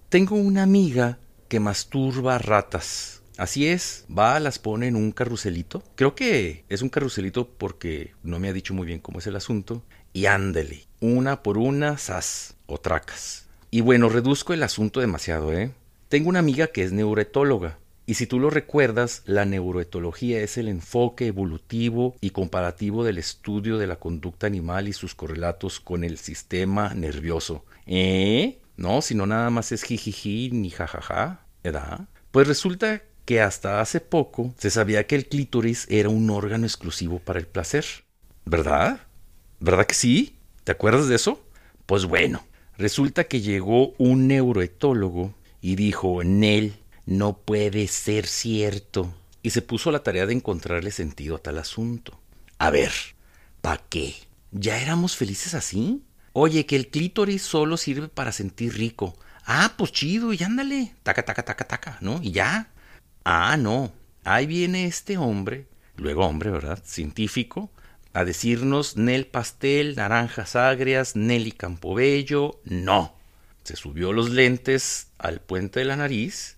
Tengo 0.10 0.38
una 0.38 0.64
amiga 0.64 1.20
que 1.50 1.60
masturba 1.60 2.38
ratas. 2.38 3.22
Así 3.38 3.68
es, 3.68 4.06
va, 4.10 4.40
las 4.40 4.58
pone 4.58 4.88
en 4.88 4.96
un 4.96 5.12
carruselito. 5.12 5.84
Creo 5.96 6.16
que 6.16 6.64
es 6.70 6.82
un 6.82 6.88
carruselito 6.88 7.50
porque 7.50 8.14
no 8.24 8.40
me 8.40 8.48
ha 8.48 8.54
dicho 8.54 8.74
muy 8.74 8.88
bien 8.88 9.02
cómo 9.02 9.20
es 9.20 9.28
el 9.28 9.36
asunto. 9.36 9.84
Y 10.14 10.28
ándele, 10.28 10.86
una 11.02 11.44
por 11.44 11.58
una, 11.58 11.98
sas 11.98 12.56
o 12.68 12.78
tracas. 12.78 13.48
Y 13.70 13.82
bueno, 13.82 14.08
reduzco 14.08 14.54
el 14.54 14.64
asunto 14.64 15.02
demasiado, 15.02 15.52
¿eh? 15.52 15.72
Tengo 16.08 16.30
una 16.30 16.40
amiga 16.40 16.68
que 16.68 16.84
es 16.84 16.94
neuroetóloga. 16.94 17.78
Y 18.06 18.14
si 18.14 18.28
tú 18.28 18.40
lo 18.40 18.50
recuerdas, 18.50 19.24
la 19.26 19.44
neuroetología 19.44 20.40
es 20.40 20.58
el 20.58 20.70
enfoque 20.70 21.28
evolutivo 21.28 22.16
y 22.22 22.30
comparativo 22.30 23.04
del 23.04 23.18
estudio 23.18 23.78
de 23.78 23.88
la 23.88 23.98
conducta 23.98 24.48
animal 24.48 24.88
y 24.88 24.94
sus 24.94 25.16
correlatos 25.16 25.82
con 25.82 26.06
el 26.06 26.18
sistema 26.18 26.94
nervioso. 26.94 27.66
¿Eh? 27.86 28.60
No, 28.78 29.02
si 29.02 29.16
no 29.16 29.26
nada 29.26 29.50
más 29.50 29.72
es 29.72 29.84
jijiji 29.84 30.52
ni 30.52 30.70
jajaja, 30.70 31.42
¿verdad? 31.64 32.08
Pues 32.32 32.48
resulta 32.48 33.02
que 33.26 33.42
hasta 33.42 33.82
hace 33.82 34.00
poco 34.00 34.54
se 34.58 34.70
sabía 34.70 35.08
que 35.08 35.16
el 35.16 35.28
clítoris 35.28 35.88
era 35.90 36.10
un 36.10 36.30
órgano 36.30 36.66
exclusivo 36.66 37.20
para 37.20 37.40
el 37.40 37.48
placer. 37.48 37.86
¿Verdad? 38.46 39.02
¿Verdad 39.60 39.86
que 39.86 39.96
sí? 39.96 40.38
¿Te 40.64 40.72
acuerdas 40.72 41.08
de 41.08 41.16
eso? 41.16 41.44
Pues 41.86 42.06
bueno, 42.06 42.46
resulta 42.78 43.26
que 43.26 43.42
llegó 43.42 43.94
un 43.98 44.28
neuroetólogo 44.28 45.34
y 45.60 45.76
dijo, 45.76 46.24
Nel, 46.24 46.78
no 47.06 47.38
puede 47.38 47.88
ser 47.88 48.28
cierto. 48.28 49.14
Y 49.42 49.50
se 49.50 49.62
puso 49.62 49.90
a 49.90 49.94
la 49.94 50.04
tarea 50.04 50.26
de 50.26 50.34
encontrarle 50.34 50.92
sentido 50.92 51.36
a 51.38 51.40
tal 51.40 51.58
asunto. 51.58 52.20
A 52.60 52.70
ver, 52.70 52.92
¿pa' 53.62 53.82
qué? 53.90 54.16
¿Ya 54.52 54.80
éramos 54.80 55.16
felices 55.16 55.54
así? 55.54 56.04
Oye, 56.40 56.68
que 56.68 56.76
el 56.76 56.90
clítoris 56.90 57.42
solo 57.42 57.78
sirve 57.78 58.10
para 58.10 58.32
sentir 58.32 58.76
rico. 58.76 59.18
Ah, 59.44 59.74
pues 59.76 59.92
chido, 59.92 60.34
y 60.34 60.44
ándale. 60.44 60.94
Taca, 61.02 61.26
taca, 61.26 61.44
taca, 61.44 61.66
taca, 61.66 61.98
¿no? 62.00 62.20
Y 62.22 62.32
ya. 62.32 62.70
Ah, 63.24 63.58
no. 63.58 63.92
Ahí 64.24 64.46
viene 64.46 64.86
este 64.86 65.18
hombre, 65.18 65.66
luego 65.96 66.28
hombre, 66.28 66.52
¿verdad? 66.52 66.80
Científico, 66.86 67.72
a 68.14 68.24
decirnos 68.24 68.98
Nel 68.98 69.26
pastel, 69.26 69.96
naranjas 69.96 70.56
agrias, 70.56 71.16
Nelly 71.16 71.54
Campobello. 71.54 72.60
No. 72.66 73.16
Se 73.64 73.76
subió 73.76 74.14
los 74.14 74.30
lentes 74.30 75.08
al 75.18 75.42
puente 75.42 75.80
de 75.80 75.86
la 75.86 75.96
nariz 75.96 76.58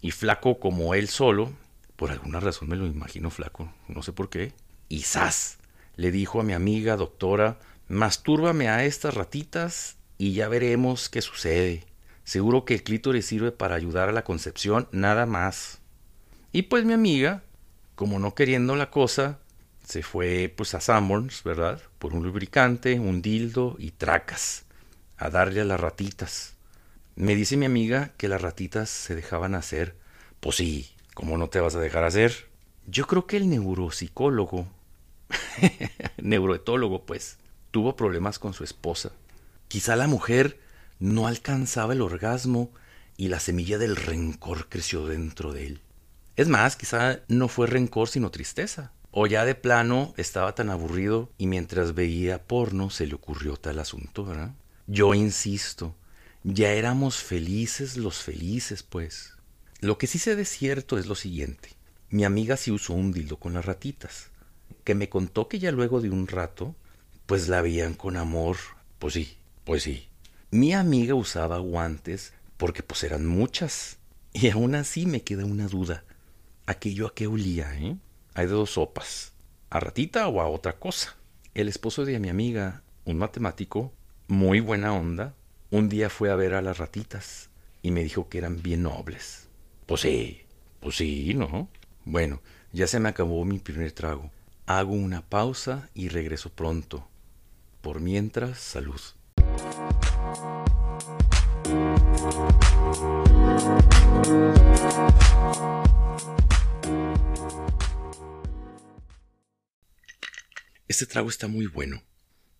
y 0.00 0.12
flaco 0.12 0.60
como 0.60 0.94
él 0.94 1.08
solo, 1.08 1.50
por 1.96 2.12
alguna 2.12 2.38
razón 2.38 2.68
me 2.68 2.76
lo 2.76 2.86
imagino 2.86 3.30
flaco, 3.30 3.74
no 3.88 4.00
sé 4.04 4.12
por 4.12 4.30
qué, 4.30 4.52
y 4.88 5.00
¡zas! 5.00 5.58
Le 5.96 6.12
dijo 6.12 6.40
a 6.40 6.44
mi 6.44 6.52
amiga 6.52 6.94
doctora, 6.94 7.58
mastúrbame 7.88 8.68
a 8.68 8.84
estas 8.84 9.14
ratitas 9.14 9.96
y 10.18 10.32
ya 10.34 10.48
veremos 10.48 11.08
qué 11.08 11.22
sucede. 11.22 11.84
Seguro 12.24 12.64
que 12.64 12.74
el 12.74 12.82
clítoris 12.82 13.26
sirve 13.26 13.52
para 13.52 13.74
ayudar 13.74 14.08
a 14.08 14.12
la 14.12 14.24
concepción, 14.24 14.88
nada 14.92 15.24
más. 15.24 15.80
Y 16.52 16.62
pues 16.62 16.84
mi 16.84 16.92
amiga, 16.92 17.42
como 17.94 18.18
no 18.18 18.34
queriendo 18.34 18.76
la 18.76 18.90
cosa, 18.90 19.38
se 19.82 20.02
fue 20.02 20.52
pues 20.54 20.74
a 20.74 20.80
Sanborns, 20.80 21.42
¿verdad? 21.42 21.80
Por 21.98 22.12
un 22.12 22.22
lubricante, 22.22 23.00
un 23.00 23.22
dildo 23.22 23.76
y 23.78 23.92
tracas, 23.92 24.66
a 25.16 25.30
darle 25.30 25.62
a 25.62 25.64
las 25.64 25.80
ratitas. 25.80 26.54
Me 27.16 27.34
dice 27.34 27.56
mi 27.56 27.64
amiga 27.64 28.12
que 28.18 28.28
las 28.28 28.42
ratitas 28.42 28.90
se 28.90 29.14
dejaban 29.14 29.54
hacer. 29.54 29.96
Pues 30.40 30.56
sí, 30.56 30.90
¿cómo 31.14 31.38
no 31.38 31.48
te 31.48 31.60
vas 31.60 31.74
a 31.74 31.80
dejar 31.80 32.04
hacer? 32.04 32.46
Yo 32.86 33.06
creo 33.06 33.26
que 33.26 33.38
el 33.38 33.48
neuropsicólogo, 33.48 34.68
neuroetólogo 36.22 37.06
pues, 37.06 37.38
tuvo 37.70 37.96
problemas 37.96 38.38
con 38.38 38.54
su 38.54 38.64
esposa. 38.64 39.12
Quizá 39.68 39.96
la 39.96 40.06
mujer 40.06 40.58
no 40.98 41.26
alcanzaba 41.26 41.92
el 41.92 42.02
orgasmo 42.02 42.70
y 43.16 43.28
la 43.28 43.40
semilla 43.40 43.78
del 43.78 43.96
rencor 43.96 44.68
creció 44.68 45.06
dentro 45.06 45.52
de 45.52 45.66
él. 45.66 45.80
Es 46.36 46.48
más, 46.48 46.76
quizá 46.76 47.20
no 47.28 47.48
fue 47.48 47.66
rencor 47.66 48.08
sino 48.08 48.30
tristeza. 48.30 48.92
O 49.10 49.26
ya 49.26 49.44
de 49.44 49.54
plano 49.54 50.14
estaba 50.16 50.54
tan 50.54 50.70
aburrido 50.70 51.32
y 51.38 51.46
mientras 51.46 51.94
veía 51.94 52.44
porno 52.44 52.90
se 52.90 53.06
le 53.06 53.14
ocurrió 53.14 53.56
tal 53.56 53.78
asunto, 53.78 54.24
¿verdad? 54.24 54.52
Yo 54.86 55.14
insisto, 55.14 55.94
ya 56.44 56.72
éramos 56.72 57.16
felices 57.16 57.96
los 57.96 58.18
felices, 58.18 58.82
pues. 58.82 59.34
Lo 59.80 59.98
que 59.98 60.06
sí 60.06 60.18
sé 60.18 60.36
de 60.36 60.44
cierto 60.44 60.98
es 60.98 61.06
lo 61.06 61.14
siguiente. 61.14 61.70
Mi 62.10 62.24
amiga 62.24 62.56
sí 62.56 62.70
usó 62.70 62.94
un 62.94 63.12
dildo 63.12 63.38
con 63.38 63.54
las 63.54 63.64
ratitas, 63.64 64.30
que 64.84 64.94
me 64.94 65.08
contó 65.08 65.48
que 65.48 65.58
ya 65.58 65.72
luego 65.72 66.00
de 66.00 66.10
un 66.10 66.26
rato, 66.26 66.74
pues 67.28 67.46
la 67.46 67.60
veían 67.60 67.92
con 67.92 68.16
amor. 68.16 68.56
Pues 68.98 69.12
sí, 69.12 69.36
pues 69.64 69.82
sí. 69.82 70.08
Mi 70.50 70.72
amiga 70.72 71.14
usaba 71.14 71.58
guantes 71.58 72.32
porque 72.56 72.82
pues 72.82 73.04
eran 73.04 73.26
muchas. 73.26 73.98
Y 74.32 74.48
aún 74.48 74.74
así 74.74 75.04
me 75.04 75.20
queda 75.20 75.44
una 75.44 75.68
duda 75.68 76.04
aquello 76.64 77.06
a 77.06 77.14
qué 77.14 77.26
olía, 77.26 77.74
¿eh? 77.78 77.98
Hay 78.32 78.46
de 78.46 78.52
dos 78.52 78.70
sopas, 78.70 79.34
a 79.68 79.78
ratita 79.78 80.26
o 80.28 80.40
a 80.40 80.48
otra 80.48 80.78
cosa. 80.78 81.16
El 81.52 81.68
esposo 81.68 82.06
de 82.06 82.18
mi 82.18 82.30
amiga, 82.30 82.82
un 83.04 83.18
matemático, 83.18 83.92
muy 84.26 84.60
buena 84.60 84.94
onda, 84.94 85.34
un 85.70 85.90
día 85.90 86.08
fue 86.08 86.30
a 86.30 86.34
ver 86.34 86.54
a 86.54 86.62
las 86.62 86.78
ratitas 86.78 87.50
y 87.82 87.90
me 87.90 88.04
dijo 88.04 88.30
que 88.30 88.38
eran 88.38 88.62
bien 88.62 88.84
nobles. 88.84 89.48
Pues 89.84 90.00
sí, 90.00 90.40
pues 90.80 90.96
sí, 90.96 91.34
¿no? 91.34 91.68
Bueno, 92.06 92.40
ya 92.72 92.86
se 92.86 93.00
me 93.00 93.10
acabó 93.10 93.44
mi 93.44 93.58
primer 93.58 93.92
trago. 93.92 94.30
Hago 94.64 94.92
una 94.92 95.20
pausa 95.20 95.90
y 95.92 96.08
regreso 96.08 96.48
pronto. 96.48 97.07
Por 97.88 98.02
mientras, 98.02 98.58
salud. 98.58 99.00
Este 110.86 111.06
trago 111.06 111.30
está 111.30 111.48
muy 111.48 111.66
bueno. 111.66 112.02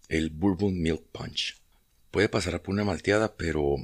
El 0.09 0.31
Bourbon 0.31 0.81
Milk 0.81 1.03
Punch. 1.13 1.61
Puede 2.11 2.31
pasar 2.31 2.63
por 2.63 2.73
una 2.73 2.85
malteada, 2.85 3.37
pero 3.37 3.77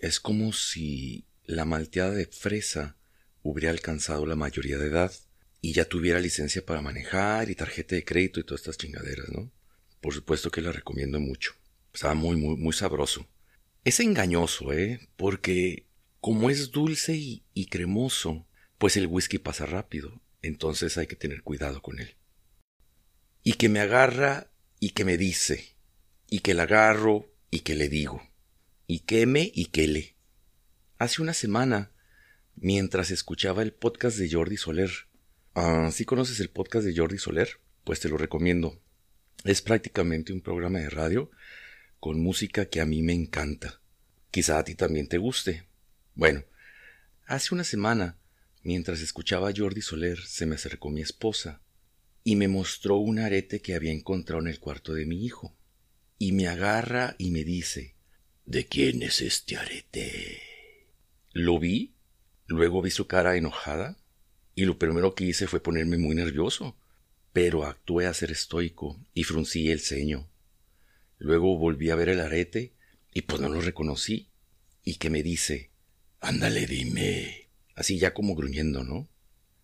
es 0.00 0.18
como 0.18 0.54
si 0.54 1.26
la 1.44 1.66
malteada 1.66 2.12
de 2.12 2.24
fresa 2.24 2.96
hubiera 3.42 3.70
alcanzado 3.70 4.24
la 4.24 4.34
mayoría 4.34 4.78
de 4.78 4.86
edad 4.86 5.12
y 5.60 5.74
ya 5.74 5.84
tuviera 5.84 6.20
licencia 6.20 6.64
para 6.64 6.80
manejar 6.80 7.50
y 7.50 7.54
tarjeta 7.54 7.96
de 7.96 8.04
crédito 8.06 8.40
y 8.40 8.44
todas 8.44 8.62
estas 8.62 8.78
chingaderas, 8.78 9.28
¿no? 9.28 9.52
Por 10.00 10.14
supuesto 10.14 10.50
que 10.50 10.60
la 10.60 10.72
recomiendo 10.72 11.20
mucho. 11.20 11.52
Estaba 11.92 12.14
muy, 12.14 12.36
muy, 12.36 12.56
muy 12.56 12.72
sabroso. 12.72 13.26
Es 13.84 14.00
engañoso, 14.00 14.72
¿eh? 14.72 15.08
Porque 15.16 15.86
como 16.20 16.50
es 16.50 16.70
dulce 16.70 17.14
y, 17.16 17.66
cremoso, 17.66 18.46
pues 18.78 18.96
el 18.96 19.06
whisky 19.06 19.38
pasa 19.38 19.66
rápido. 19.66 20.20
Entonces 20.42 20.98
hay 20.98 21.06
que 21.06 21.16
tener 21.16 21.42
cuidado 21.42 21.82
con 21.82 21.98
él 21.98 22.16
y 23.46 23.52
que 23.52 23.68
me 23.68 23.78
agarra 23.78 24.50
y 24.80 24.90
que 24.90 25.04
me 25.04 25.16
dice, 25.16 25.76
y 26.28 26.40
que 26.40 26.52
la 26.52 26.64
agarro 26.64 27.32
y 27.48 27.60
que 27.60 27.76
le 27.76 27.88
digo, 27.88 28.20
y 28.88 28.98
que 28.98 29.24
me 29.24 29.52
y 29.54 29.66
que 29.66 29.86
le. 29.86 30.16
Hace 30.98 31.22
una 31.22 31.32
semana, 31.32 31.92
mientras 32.56 33.12
escuchaba 33.12 33.62
el 33.62 33.72
podcast 33.72 34.18
de 34.18 34.28
Jordi 34.28 34.56
Soler, 34.56 34.90
ah, 35.54 35.90
¿sí 35.92 36.04
conoces 36.04 36.40
el 36.40 36.50
podcast 36.50 36.84
de 36.86 36.96
Jordi 36.96 37.18
Soler? 37.18 37.60
Pues 37.84 38.00
te 38.00 38.08
lo 38.08 38.16
recomiendo. 38.16 38.82
Es 39.46 39.62
prácticamente 39.62 40.32
un 40.32 40.40
programa 40.40 40.80
de 40.80 40.90
radio 40.90 41.30
con 42.00 42.20
música 42.20 42.66
que 42.66 42.80
a 42.80 42.84
mí 42.84 43.02
me 43.02 43.12
encanta. 43.12 43.80
Quizá 44.32 44.58
a 44.58 44.64
ti 44.64 44.74
también 44.74 45.06
te 45.06 45.18
guste. 45.18 45.68
Bueno, 46.16 46.42
hace 47.26 47.54
una 47.54 47.62
semana, 47.62 48.18
mientras 48.64 49.00
escuchaba 49.00 49.48
a 49.48 49.52
Jordi 49.56 49.82
Soler, 49.82 50.18
se 50.18 50.46
me 50.46 50.56
acercó 50.56 50.90
mi 50.90 51.00
esposa 51.00 51.60
y 52.24 52.34
me 52.34 52.48
mostró 52.48 52.96
un 52.96 53.20
arete 53.20 53.60
que 53.62 53.76
había 53.76 53.92
encontrado 53.92 54.42
en 54.42 54.48
el 54.48 54.58
cuarto 54.58 54.94
de 54.94 55.06
mi 55.06 55.24
hijo. 55.24 55.56
Y 56.18 56.32
me 56.32 56.48
agarra 56.48 57.14
y 57.16 57.30
me 57.30 57.44
dice 57.44 57.94
¿De 58.46 58.66
quién 58.66 59.00
es 59.04 59.20
este 59.20 59.56
arete? 59.56 60.42
Lo 61.32 61.60
vi, 61.60 61.94
luego 62.46 62.82
vi 62.82 62.90
su 62.90 63.06
cara 63.06 63.36
enojada, 63.36 63.96
y 64.56 64.64
lo 64.64 64.76
primero 64.76 65.14
que 65.14 65.24
hice 65.24 65.46
fue 65.46 65.62
ponerme 65.62 65.98
muy 65.98 66.16
nervioso, 66.16 66.76
pero 67.36 67.66
actué 67.66 68.06
a 68.06 68.14
ser 68.14 68.30
estoico 68.30 68.98
y 69.12 69.24
fruncí 69.24 69.70
el 69.70 69.80
ceño. 69.80 70.26
Luego 71.18 71.58
volví 71.58 71.90
a 71.90 71.94
ver 71.94 72.08
el 72.08 72.20
arete 72.20 72.72
y 73.12 73.20
pues 73.22 73.42
no 73.42 73.50
lo 73.50 73.60
reconocí, 73.60 74.30
y 74.84 74.94
que 74.94 75.10
me 75.10 75.22
dice 75.22 75.70
Ándale, 76.20 76.66
dime, 76.66 77.50
así 77.74 77.98
ya 77.98 78.14
como 78.14 78.34
gruñendo, 78.34 78.84
¿no? 78.84 79.10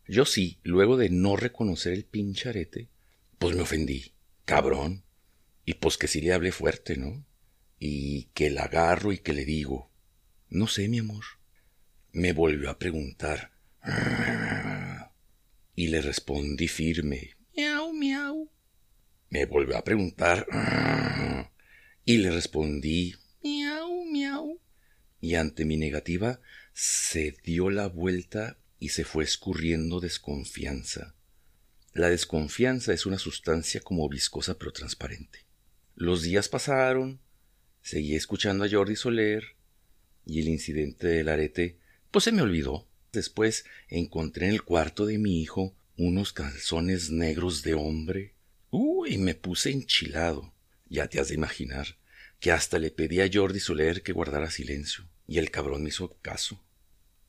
Yo 0.06 0.26
sí, 0.26 0.58
luego 0.64 0.98
de 0.98 1.08
no 1.08 1.34
reconocer 1.34 1.94
el 1.94 2.04
pincharete, 2.04 2.90
pues 3.38 3.56
me 3.56 3.62
ofendí. 3.62 4.12
cabrón. 4.44 5.02
Y 5.64 5.72
pues 5.72 5.96
que 5.96 6.08
sí 6.08 6.20
le 6.20 6.34
hablé 6.34 6.52
fuerte, 6.52 6.98
¿no? 6.98 7.24
Y 7.78 8.24
que 8.34 8.50
la 8.50 8.64
agarro 8.64 9.12
y 9.12 9.18
que 9.18 9.32
le 9.32 9.46
digo, 9.46 9.90
no 10.50 10.66
sé, 10.66 10.88
mi 10.88 10.98
amor. 10.98 11.24
Me 12.12 12.34
volvió 12.34 12.68
a 12.68 12.78
preguntar. 12.78 13.52
Y 15.74 15.86
le 15.86 16.02
respondí 16.02 16.68
firme. 16.68 17.36
Me 19.32 19.46
volvió 19.46 19.78
a 19.78 19.82
preguntar. 19.82 20.46
Y 22.04 22.18
le 22.18 22.32
respondí, 22.32 23.14
miau, 23.42 24.04
miau. 24.04 24.60
Y 25.20 25.36
ante 25.36 25.64
mi 25.64 25.76
negativa, 25.76 26.40
se 26.74 27.36
dio 27.44 27.70
la 27.70 27.86
vuelta 27.86 28.58
y 28.80 28.88
se 28.88 29.04
fue 29.04 29.22
escurriendo 29.22 30.00
desconfianza. 30.00 31.14
La 31.94 32.10
desconfianza 32.10 32.92
es 32.92 33.06
una 33.06 33.18
sustancia 33.18 33.80
como 33.80 34.08
viscosa 34.08 34.58
pero 34.58 34.72
transparente. 34.72 35.46
Los 35.94 36.22
días 36.22 36.48
pasaron, 36.48 37.20
seguí 37.80 38.16
escuchando 38.16 38.64
a 38.64 38.68
Jordi 38.68 38.96
Soler 38.96 39.44
y 40.26 40.40
el 40.40 40.48
incidente 40.48 41.06
del 41.06 41.28
arete 41.28 41.78
pues 42.10 42.24
se 42.24 42.32
me 42.32 42.42
olvidó. 42.42 42.86
Después 43.12 43.64
encontré 43.88 44.48
en 44.48 44.52
el 44.52 44.62
cuarto 44.62 45.06
de 45.06 45.18
mi 45.18 45.40
hijo 45.40 45.74
unos 45.96 46.32
calzones 46.32 47.10
negros 47.10 47.62
de 47.62 47.74
hombre. 47.74 48.34
Uy, 48.74 49.18
me 49.18 49.34
puse 49.34 49.70
enchilado. 49.70 50.54
Ya 50.88 51.06
te 51.06 51.20
has 51.20 51.28
de 51.28 51.34
imaginar 51.34 51.98
que 52.40 52.52
hasta 52.52 52.78
le 52.78 52.90
pedí 52.90 53.20
a 53.20 53.28
Jordi 53.30 53.60
Soler 53.60 54.02
que 54.02 54.14
guardara 54.14 54.50
silencio, 54.50 55.06
y 55.28 55.36
el 55.36 55.50
cabrón 55.50 55.82
me 55.82 55.90
hizo 55.90 56.16
caso. 56.22 56.64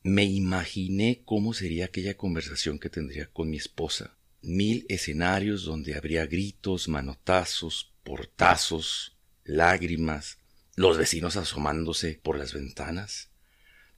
Me 0.02 0.24
imaginé 0.24 1.20
cómo 1.26 1.52
sería 1.52 1.84
aquella 1.84 2.16
conversación 2.16 2.78
que 2.78 2.88
tendría 2.88 3.26
con 3.26 3.50
mi 3.50 3.58
esposa. 3.58 4.16
Mil 4.40 4.86
escenarios 4.88 5.66
donde 5.66 5.96
habría 5.96 6.24
gritos, 6.24 6.88
manotazos, 6.88 7.92
portazos, 8.04 9.18
lágrimas, 9.44 10.38
los 10.76 10.96
vecinos 10.96 11.36
asomándose 11.36 12.18
por 12.22 12.38
las 12.38 12.54
ventanas, 12.54 13.28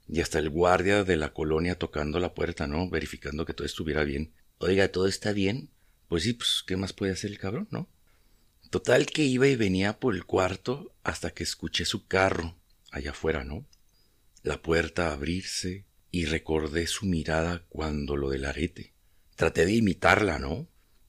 y 0.09 0.21
hasta 0.21 0.41
el 0.41 0.51
guardia 0.51 1.05
de 1.05 1.17
la 1.17 1.33
colonia 1.33 1.79
tocando 1.79 2.19
la 2.19 2.35
puerta, 2.35 2.67
¿no? 2.67 2.91
Verificando 2.91 3.47
que 3.47 3.55
todo 3.55 3.67
estuviera 3.67 4.03
bien. 4.03 4.33
Oiga, 4.59 4.89
¿todo 4.89 5.07
está 5.07 5.33
bien? 5.33 5.71
Pues 6.09 6.23
sí, 6.23 6.33
pues, 6.33 6.63
¿qué 6.67 6.77
más 6.77 6.93
puede 6.93 7.13
hacer 7.13 7.31
el 7.31 7.39
cabrón, 7.39 7.69
no? 7.71 7.89
Total 8.71 9.07
que 9.07 9.25
iba 9.25 9.47
y 9.47 9.57
venía 9.57 9.99
por 9.99 10.15
el 10.15 10.25
cuarto 10.25 10.95
hasta 11.03 11.33
que 11.33 11.45
escuché 11.45 11.85
su 11.85 12.07
carro 12.07 12.57
allá 12.91 13.11
afuera, 13.11 13.45
¿no? 13.45 13.67
La 14.43 14.63
puerta 14.63 15.13
abrirse 15.13 15.85
y 16.11 16.27
recordé 16.27 16.87
su 16.87 17.07
mirada 17.07 17.65
cuando 17.69 18.17
lo 18.17 18.31
del 18.31 18.45
arete. 18.45 18.93
Traté 19.35 19.67
de 19.67 19.75
imitarla, 19.75 20.39
¿no? 20.39 20.69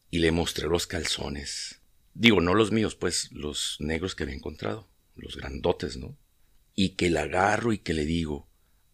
Y 0.10 0.20
le 0.20 0.32
mostré 0.32 0.68
los 0.68 0.88
calzones. 0.88 1.82
Digo, 2.14 2.42
no 2.42 2.54
los 2.54 2.72
míos, 2.72 2.96
pues 2.96 3.32
los 3.32 3.78
negros 3.80 4.16
que 4.16 4.24
había 4.24 4.36
encontrado, 4.36 4.90
los 5.16 5.36
grandotes, 5.38 5.98
¿no? 5.98 6.18
Y 6.76 6.90
que 6.90 7.10
la 7.10 7.24
agarro 7.24 7.74
y 7.74 7.80
que 7.80 7.94
le 7.94 8.06
digo, 8.06 8.48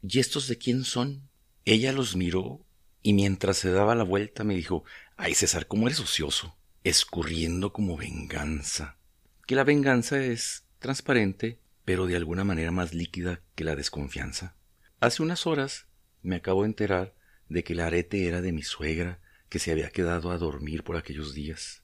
¿Y 0.06 0.20
estos 0.20 0.50
de 0.50 0.58
quién 0.58 0.84
son? 0.84 1.30
Ella 1.64 1.94
los 1.94 2.18
miró 2.18 2.66
y 3.02 3.14
mientras 3.14 3.58
se 3.58 3.72
daba 3.72 3.96
la 3.96 4.04
vuelta 4.04 4.44
me 4.44 4.54
dijo, 4.54 4.84
ay 5.18 5.34
César, 5.34 5.68
¿cómo 5.68 5.88
eres 5.88 6.00
ocioso? 6.00 6.56
Escurriendo 6.84 7.74
como 7.74 7.98
venganza. 7.98 8.98
Que 9.46 9.56
la 9.56 9.64
venganza 9.64 10.24
es 10.24 10.66
transparente, 10.80 11.60
pero 11.86 12.06
de 12.06 12.16
alguna 12.16 12.44
manera 12.44 12.72
más 12.72 12.94
líquida 12.94 13.42
que 13.56 13.64
la 13.64 13.76
desconfianza. 13.76 14.56
Hace 15.00 15.22
unas 15.22 15.48
horas 15.48 15.88
me 16.22 16.38
acabo 16.38 16.64
de 16.64 16.70
enterar 16.70 17.16
de 17.50 17.64
que 17.64 17.74
el 17.74 17.82
arete 17.82 18.28
era 18.28 18.42
de 18.42 18.52
mi 18.52 18.64
suegra, 18.64 19.20
que 19.50 19.60
se 19.60 19.72
había 19.72 19.92
quedado 19.92 20.32
a 20.32 20.38
dormir 20.38 20.84
por 20.84 20.98
aquellos 20.98 21.34
días. 21.34 21.84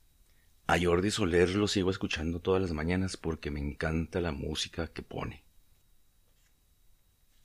A 0.68 0.80
Jordi 0.80 1.12
Soler 1.12 1.56
lo 1.56 1.68
sigo 1.68 1.92
escuchando 1.92 2.40
todas 2.40 2.62
las 2.62 2.72
mañanas 2.74 3.18
porque 3.18 3.52
me 3.52 3.60
encanta 3.60 4.22
la 4.22 4.32
música 4.32 4.88
que 4.88 5.02
pone. 5.02 5.44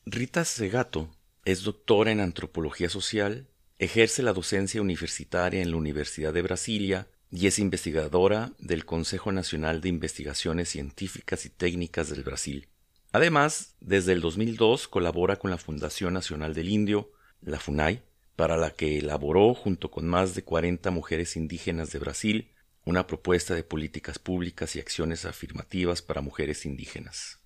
Rita 0.06 0.44
Segato 0.44 1.16
es 1.44 1.62
doctora 1.62 2.12
en 2.12 2.20
antropología 2.20 2.88
social, 2.88 3.48
ejerce 3.78 4.22
la 4.22 4.32
docencia 4.32 4.80
universitaria 4.80 5.60
en 5.60 5.70
la 5.70 5.76
Universidad 5.76 6.32
de 6.32 6.42
Brasilia 6.42 7.08
y 7.30 7.46
es 7.48 7.58
investigadora 7.58 8.52
del 8.58 8.84
Consejo 8.84 9.32
Nacional 9.32 9.80
de 9.80 9.88
Investigaciones 9.88 10.68
Científicas 10.68 11.44
y 11.46 11.50
Técnicas 11.50 12.08
del 12.08 12.22
Brasil. 12.22 12.68
Además, 13.10 13.76
desde 13.80 14.12
el 14.12 14.20
2002 14.20 14.88
colabora 14.88 15.36
con 15.36 15.50
la 15.50 15.58
Fundación 15.58 16.14
Nacional 16.14 16.54
del 16.54 16.68
Indio, 16.68 17.12
la 17.42 17.58
FUNAI, 17.58 18.02
para 18.36 18.56
la 18.56 18.70
que 18.70 18.98
elaboró, 18.98 19.54
junto 19.54 19.90
con 19.90 20.06
más 20.06 20.34
de 20.34 20.42
40 20.42 20.90
mujeres 20.90 21.36
indígenas 21.36 21.92
de 21.92 21.98
Brasil, 21.98 22.50
una 22.84 23.06
propuesta 23.06 23.54
de 23.54 23.64
políticas 23.64 24.18
públicas 24.18 24.76
y 24.76 24.80
acciones 24.80 25.24
afirmativas 25.24 26.02
para 26.02 26.20
mujeres 26.20 26.66
indígenas. 26.66 27.40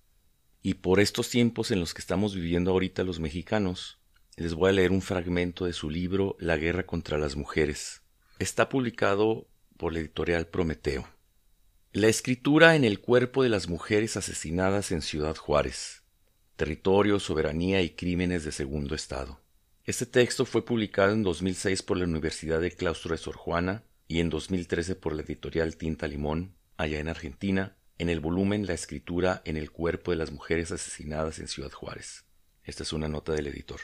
Y 0.61 0.75
por 0.75 0.99
estos 0.99 1.29
tiempos 1.29 1.71
en 1.71 1.79
los 1.79 1.93
que 1.93 2.01
estamos 2.01 2.35
viviendo 2.35 2.71
ahorita 2.71 3.03
los 3.03 3.19
mexicanos, 3.19 3.98
les 4.39 4.53
voy 4.53 4.69
a 4.69 4.73
leer 4.73 4.91
un 4.91 5.01
fragmento 5.01 5.65
de 5.65 5.73
su 5.73 5.89
libro 5.89 6.37
La 6.39 6.55
guerra 6.55 6.85
contra 6.85 7.17
las 7.17 7.35
mujeres. 7.35 8.01
Está 8.39 8.69
publicado 8.69 9.47
por 9.75 9.91
la 9.91 9.99
editorial 9.99 10.47
Prometeo. 10.47 11.05
La 11.91 12.07
escritura 12.07 12.77
en 12.77 12.85
el 12.85 13.01
cuerpo 13.01 13.43
de 13.43 13.49
las 13.49 13.67
mujeres 13.67 14.15
asesinadas 14.15 14.93
en 14.93 15.01
Ciudad 15.01 15.35
Juárez. 15.35 16.03
Territorio, 16.55 17.19
soberanía 17.19 17.81
y 17.81 17.89
crímenes 17.89 18.45
de 18.45 18.53
segundo 18.53 18.95
estado. 18.95 19.41
Este 19.83 20.05
texto 20.05 20.45
fue 20.45 20.63
publicado 20.63 21.11
en 21.11 21.23
2006 21.23 21.83
por 21.83 21.97
la 21.97 22.05
Universidad 22.05 22.61
de 22.61 22.71
Claustro 22.71 23.11
de 23.11 23.17
Sor 23.17 23.35
Juana 23.35 23.83
y 24.07 24.21
en 24.21 24.29
2013 24.29 24.95
por 24.95 25.13
la 25.15 25.23
editorial 25.23 25.75
Tinta 25.75 26.07
Limón, 26.07 26.55
allá 26.77 26.99
en 26.99 27.09
Argentina, 27.09 27.75
en 27.97 28.07
el 28.07 28.21
volumen 28.21 28.67
La 28.67 28.73
escritura 28.73 29.41
en 29.43 29.57
el 29.57 29.69
cuerpo 29.69 30.11
de 30.11 30.17
las 30.17 30.31
mujeres 30.31 30.71
asesinadas 30.71 31.39
en 31.39 31.49
Ciudad 31.49 31.71
Juárez. 31.71 32.23
Esta 32.63 32.83
es 32.83 32.93
una 32.93 33.09
nota 33.09 33.33
del 33.33 33.47
editor. 33.47 33.81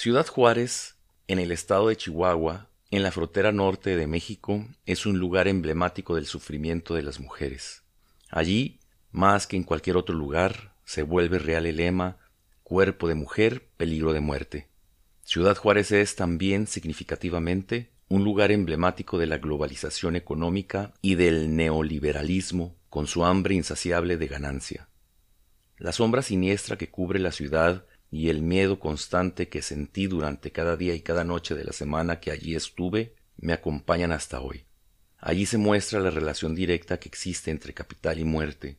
Ciudad 0.00 0.28
Juárez, 0.28 0.94
en 1.26 1.40
el 1.40 1.50
estado 1.50 1.88
de 1.88 1.96
Chihuahua, 1.96 2.68
en 2.92 3.02
la 3.02 3.10
frontera 3.10 3.50
norte 3.50 3.96
de 3.96 4.06
México, 4.06 4.64
es 4.86 5.06
un 5.06 5.18
lugar 5.18 5.48
emblemático 5.48 6.14
del 6.14 6.26
sufrimiento 6.26 6.94
de 6.94 7.02
las 7.02 7.18
mujeres. 7.18 7.82
Allí, 8.30 8.78
más 9.10 9.48
que 9.48 9.56
en 9.56 9.64
cualquier 9.64 9.96
otro 9.96 10.14
lugar, 10.14 10.72
se 10.84 11.02
vuelve 11.02 11.40
real 11.40 11.66
el 11.66 11.78
lema 11.78 12.16
cuerpo 12.62 13.08
de 13.08 13.16
mujer, 13.16 13.66
peligro 13.76 14.12
de 14.12 14.20
muerte. 14.20 14.68
Ciudad 15.24 15.56
Juárez 15.56 15.90
es 15.90 16.14
también 16.14 16.68
significativamente 16.68 17.90
un 18.08 18.22
lugar 18.22 18.52
emblemático 18.52 19.18
de 19.18 19.26
la 19.26 19.38
globalización 19.38 20.14
económica 20.14 20.94
y 21.02 21.16
del 21.16 21.56
neoliberalismo 21.56 22.76
con 22.88 23.08
su 23.08 23.24
hambre 23.24 23.56
insaciable 23.56 24.16
de 24.16 24.28
ganancia. 24.28 24.88
La 25.76 25.90
sombra 25.90 26.22
siniestra 26.22 26.78
que 26.78 26.88
cubre 26.88 27.18
la 27.18 27.32
ciudad 27.32 27.84
y 28.10 28.28
el 28.28 28.42
miedo 28.42 28.78
constante 28.78 29.48
que 29.48 29.62
sentí 29.62 30.06
durante 30.06 30.50
cada 30.50 30.76
día 30.76 30.94
y 30.94 31.00
cada 31.00 31.24
noche 31.24 31.54
de 31.54 31.64
la 31.64 31.72
semana 31.72 32.20
que 32.20 32.30
allí 32.30 32.54
estuve 32.54 33.14
me 33.36 33.52
acompañan 33.52 34.12
hasta 34.12 34.40
hoy. 34.40 34.64
Allí 35.18 35.46
se 35.46 35.58
muestra 35.58 36.00
la 36.00 36.10
relación 36.10 36.54
directa 36.54 36.98
que 36.98 37.08
existe 37.08 37.50
entre 37.50 37.74
capital 37.74 38.18
y 38.18 38.24
muerte, 38.24 38.78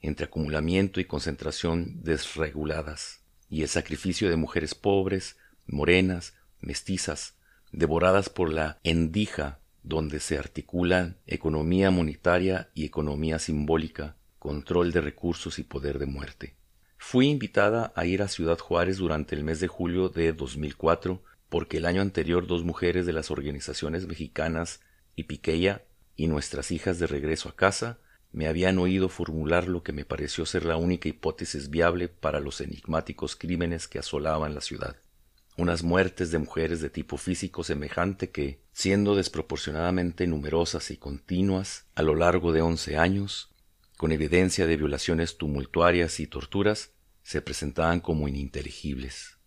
entre 0.00 0.26
acumulamiento 0.26 1.00
y 1.00 1.04
concentración 1.04 2.02
desreguladas, 2.02 3.20
y 3.48 3.62
el 3.62 3.68
sacrificio 3.68 4.30
de 4.30 4.36
mujeres 4.36 4.74
pobres, 4.74 5.36
morenas, 5.66 6.34
mestizas, 6.60 7.34
devoradas 7.72 8.28
por 8.28 8.52
la 8.52 8.78
endija 8.82 9.60
donde 9.82 10.18
se 10.18 10.36
articulan 10.36 11.18
economía 11.26 11.90
monetaria 11.90 12.70
y 12.74 12.84
economía 12.84 13.38
simbólica, 13.38 14.16
control 14.38 14.92
de 14.92 15.00
recursos 15.00 15.58
y 15.58 15.62
poder 15.62 15.98
de 15.98 16.06
muerte. 16.06 16.55
Fui 16.98 17.28
invitada 17.28 17.92
a 17.94 18.06
ir 18.06 18.22
a 18.22 18.28
Ciudad 18.28 18.58
Juárez 18.58 18.98
durante 18.98 19.34
el 19.34 19.44
mes 19.44 19.60
de 19.60 19.68
julio 19.68 20.08
de 20.08 20.32
2004 20.32 21.22
porque 21.48 21.76
el 21.78 21.86
año 21.86 22.02
anterior 22.02 22.46
dos 22.46 22.64
mujeres 22.64 23.06
de 23.06 23.12
las 23.12 23.30
organizaciones 23.30 24.06
mexicanas 24.06 24.80
y 25.14 25.24
Piqueya 25.24 25.84
y 26.16 26.26
nuestras 26.26 26.70
hijas 26.70 26.98
de 26.98 27.06
regreso 27.06 27.48
a 27.48 27.56
casa 27.56 27.98
me 28.32 28.48
habían 28.48 28.78
oído 28.78 29.08
formular 29.08 29.68
lo 29.68 29.82
que 29.82 29.92
me 29.92 30.04
pareció 30.04 30.44
ser 30.44 30.64
la 30.64 30.76
única 30.76 31.08
hipótesis 31.08 31.70
viable 31.70 32.08
para 32.08 32.40
los 32.40 32.60
enigmáticos 32.60 33.36
crímenes 33.36 33.88
que 33.88 33.98
asolaban 33.98 34.54
la 34.54 34.60
ciudad. 34.60 34.96
Unas 35.56 35.82
muertes 35.82 36.30
de 36.30 36.38
mujeres 36.38 36.82
de 36.82 36.90
tipo 36.90 37.16
físico 37.16 37.64
semejante 37.64 38.28
que, 38.28 38.60
siendo 38.72 39.14
desproporcionadamente 39.14 40.26
numerosas 40.26 40.90
y 40.90 40.98
continuas 40.98 41.86
a 41.94 42.02
lo 42.02 42.14
largo 42.14 42.52
de 42.52 42.60
once 42.60 42.98
años, 42.98 43.48
con 43.96 44.12
evidencia 44.12 44.66
de 44.66 44.76
violaciones 44.76 45.36
tumultuarias 45.38 46.20
y 46.20 46.26
torturas, 46.26 46.92
se 47.22 47.42
presentaban 47.42 48.00
como 48.00 48.28
ininteligibles. 48.28 49.38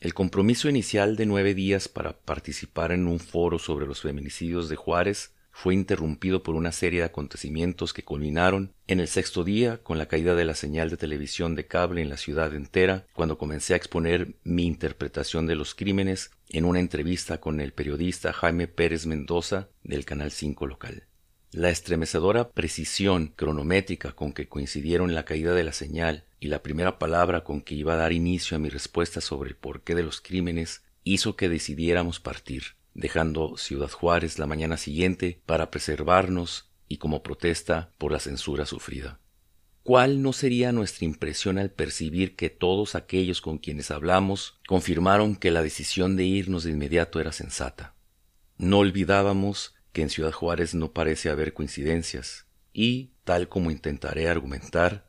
El 0.00 0.12
compromiso 0.12 0.68
inicial 0.68 1.16
de 1.16 1.26
nueve 1.26 1.54
días 1.54 1.88
para 1.88 2.18
participar 2.18 2.92
en 2.92 3.06
un 3.06 3.18
foro 3.18 3.58
sobre 3.58 3.86
los 3.86 4.02
feminicidios 4.02 4.68
de 4.68 4.76
Juárez 4.76 5.32
fue 5.50 5.72
interrumpido 5.72 6.42
por 6.42 6.56
una 6.56 6.72
serie 6.72 7.00
de 7.00 7.06
acontecimientos 7.06 7.92
que 7.92 8.02
culminaron 8.02 8.74
en 8.88 8.98
el 8.98 9.06
sexto 9.06 9.44
día 9.44 9.78
con 9.78 9.98
la 9.98 10.06
caída 10.06 10.34
de 10.34 10.44
la 10.44 10.54
señal 10.54 10.90
de 10.90 10.96
televisión 10.96 11.54
de 11.54 11.66
cable 11.66 12.02
en 12.02 12.08
la 12.08 12.16
ciudad 12.16 12.54
entera, 12.54 13.06
cuando 13.14 13.38
comencé 13.38 13.72
a 13.72 13.76
exponer 13.76 14.34
mi 14.42 14.66
interpretación 14.66 15.46
de 15.46 15.54
los 15.54 15.74
crímenes 15.74 16.32
en 16.48 16.64
una 16.64 16.80
entrevista 16.80 17.40
con 17.40 17.60
el 17.60 17.72
periodista 17.72 18.32
Jaime 18.32 18.66
Pérez 18.66 19.06
Mendoza 19.06 19.68
del 19.84 20.04
Canal 20.04 20.32
5 20.32 20.66
local. 20.66 21.04
La 21.54 21.70
estremecedora 21.70 22.50
precisión 22.50 23.28
cronométrica 23.28 24.10
con 24.10 24.32
que 24.32 24.48
coincidieron 24.48 25.14
la 25.14 25.24
caída 25.24 25.54
de 25.54 25.62
la 25.62 25.72
señal 25.72 26.24
y 26.40 26.48
la 26.48 26.64
primera 26.64 26.98
palabra 26.98 27.44
con 27.44 27.60
que 27.60 27.76
iba 27.76 27.94
a 27.94 27.96
dar 27.96 28.12
inicio 28.12 28.56
a 28.56 28.58
mi 28.58 28.68
respuesta 28.68 29.20
sobre 29.20 29.50
el 29.50 29.56
porqué 29.56 29.94
de 29.94 30.02
los 30.02 30.20
crímenes 30.20 30.82
hizo 31.04 31.36
que 31.36 31.48
decidiéramos 31.48 32.18
partir, 32.18 32.74
dejando 32.94 33.56
Ciudad 33.56 33.88
Juárez 33.88 34.40
la 34.40 34.48
mañana 34.48 34.76
siguiente 34.76 35.42
para 35.46 35.70
preservarnos 35.70 36.72
y 36.88 36.96
como 36.96 37.22
protesta 37.22 37.92
por 37.98 38.10
la 38.10 38.18
censura 38.18 38.66
sufrida. 38.66 39.20
¿Cuál 39.84 40.22
no 40.22 40.32
sería 40.32 40.72
nuestra 40.72 41.04
impresión 41.04 41.58
al 41.58 41.70
percibir 41.70 42.34
que 42.34 42.50
todos 42.50 42.96
aquellos 42.96 43.40
con 43.40 43.58
quienes 43.58 43.92
hablamos 43.92 44.58
confirmaron 44.66 45.36
que 45.36 45.52
la 45.52 45.62
decisión 45.62 46.16
de 46.16 46.24
irnos 46.24 46.64
de 46.64 46.72
inmediato 46.72 47.20
era 47.20 47.30
sensata? 47.30 47.94
No 48.58 48.78
olvidábamos 48.78 49.73
que 49.94 50.02
en 50.02 50.10
Ciudad 50.10 50.32
Juárez 50.32 50.74
no 50.74 50.92
parece 50.92 51.30
haber 51.30 51.54
coincidencias, 51.54 52.44
y, 52.74 53.12
tal 53.24 53.48
como 53.48 53.70
intentaré 53.70 54.28
argumentar, 54.28 55.08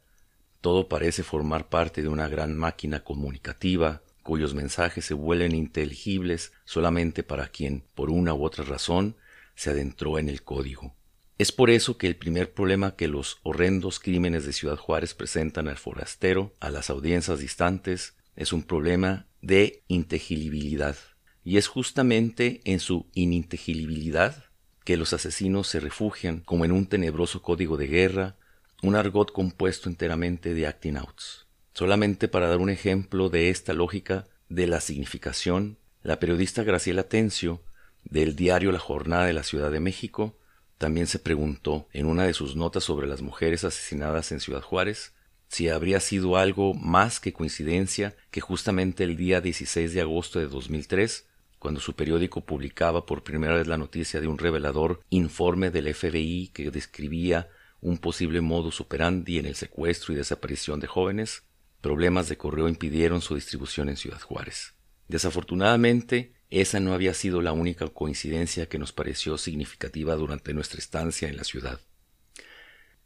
todo 0.62 0.88
parece 0.88 1.24
formar 1.24 1.68
parte 1.68 2.02
de 2.02 2.08
una 2.08 2.30
gran 2.30 2.56
máquina 2.56 3.04
comunicativa 3.04 4.04
cuyos 4.24 4.54
mensajes 4.56 5.06
se 5.06 5.14
vuelven 5.14 5.54
inteligibles 5.54 6.54
solamente 6.64 7.22
para 7.22 7.48
quien, 7.48 7.84
por 7.94 8.10
una 8.10 8.34
u 8.34 8.44
otra 8.44 8.64
razón, 8.64 9.18
se 9.56 9.72
adentró 9.72 10.18
en 10.18 10.30
el 10.30 10.42
código. 10.42 10.96
Es 11.38 11.52
por 11.52 11.70
eso 11.70 11.98
que 11.98 12.08
el 12.08 12.16
primer 12.16 12.54
problema 12.54 12.96
que 12.96 13.08
los 13.08 13.38
horrendos 13.44 14.00
crímenes 14.00 14.46
de 14.46 14.54
Ciudad 14.54 14.78
Juárez 14.78 15.14
presentan 15.14 15.68
al 15.68 15.78
forastero, 15.78 16.54
a 16.60 16.70
las 16.70 16.90
audiencias 16.90 17.40
distantes, 17.40 18.16
es 18.36 18.54
un 18.54 18.64
problema 18.64 19.28
de 19.42 19.84
inteligibilidad. 19.88 20.96
Y 21.44 21.58
es 21.58 21.68
justamente 21.68 22.62
en 22.66 22.80
su 22.80 23.08
ininteligibilidad 23.14 24.45
que 24.86 24.96
los 24.96 25.12
asesinos 25.12 25.68
se 25.68 25.82
refugian 25.82 26.40
como 26.40 26.64
en 26.64 26.72
un 26.72 26.86
tenebroso 26.86 27.42
código 27.42 27.76
de 27.76 27.88
guerra, 27.88 28.36
un 28.82 28.96
argot 28.96 29.32
compuesto 29.34 29.90
enteramente 29.90 30.54
de 30.54 30.68
acting 30.68 30.96
outs. 30.96 31.48
Solamente 31.74 32.28
para 32.30 32.48
dar 32.48 32.60
un 32.60 32.70
ejemplo 32.70 33.30
de 33.30 33.50
esta 33.50 33.74
lógica 33.74 34.28
de 34.48 34.68
la 34.68 34.80
significación, 34.80 35.78
la 36.04 36.20
periodista 36.20 36.64
Graciela 36.64 37.04
Tencio, 37.04 37.62
del 38.04 38.36
diario 38.36 38.72
La 38.72 38.80
Jornada 38.80 39.26
de 39.26 39.34
la 39.34 39.44
Ciudad 39.44 39.72
de 39.72 39.80
México, 39.80 40.38
también 40.78 41.08
se 41.08 41.20
preguntó 41.20 41.88
en 41.92 42.06
una 42.06 42.24
de 42.24 42.34
sus 42.34 42.56
notas 42.56 42.84
sobre 42.84 43.08
las 43.08 43.24
mujeres 43.24 43.64
asesinadas 43.64 44.32
en 44.32 44.40
Ciudad 44.40 44.62
Juárez 44.62 45.14
si 45.48 45.70
habría 45.70 46.00
sido 46.00 46.38
algo 46.38 46.74
más 46.74 47.20
que 47.20 47.34
coincidencia 47.34 48.16
que 48.30 48.42
justamente 48.42 49.04
el 49.04 49.16
día 49.16 49.42
16 49.42 49.94
de 49.94 50.02
agosto 50.02 50.40
de 50.40 50.48
2003, 50.48 51.28
cuando 51.60 51.80
su 51.80 51.94
periódico 51.94 52.46
publicaba 52.46 53.06
por 53.06 53.24
primera 53.24 53.56
vez 53.56 53.68
la 53.68 53.78
noticia 53.78 54.22
de 54.22 54.28
un 54.28 54.38
revelador 54.38 55.02
informe 55.10 55.72
del 55.72 55.94
FBI 55.94 56.50
que 56.54 56.72
describía 56.72 57.50
un 57.82 57.98
posible 57.98 58.42
modus 58.42 58.82
operandi 58.82 59.38
en 59.40 59.46
el 59.46 59.56
secuestro 59.56 60.14
y 60.14 60.18
desaparición 60.18 60.80
de 60.80 60.88
jóvenes, 60.88 61.44
problemas 61.82 62.30
de 62.30 62.38
correo 62.38 62.68
impidieron 62.68 63.22
su 63.22 63.36
distribución 63.36 63.90
en 63.90 63.98
Ciudad 63.98 64.22
Juárez. 64.22 64.74
Desafortunadamente, 65.08 66.34
esa 66.50 66.80
no 66.80 66.94
había 66.94 67.14
sido 67.14 67.42
la 67.42 67.52
única 67.52 67.88
coincidencia 67.90 68.68
que 68.68 68.80
nos 68.80 68.92
pareció 68.92 69.38
significativa 69.38 70.16
durante 70.16 70.54
nuestra 70.54 70.80
estancia 70.80 71.28
en 71.28 71.38
la 71.38 71.44
ciudad. 71.44 71.80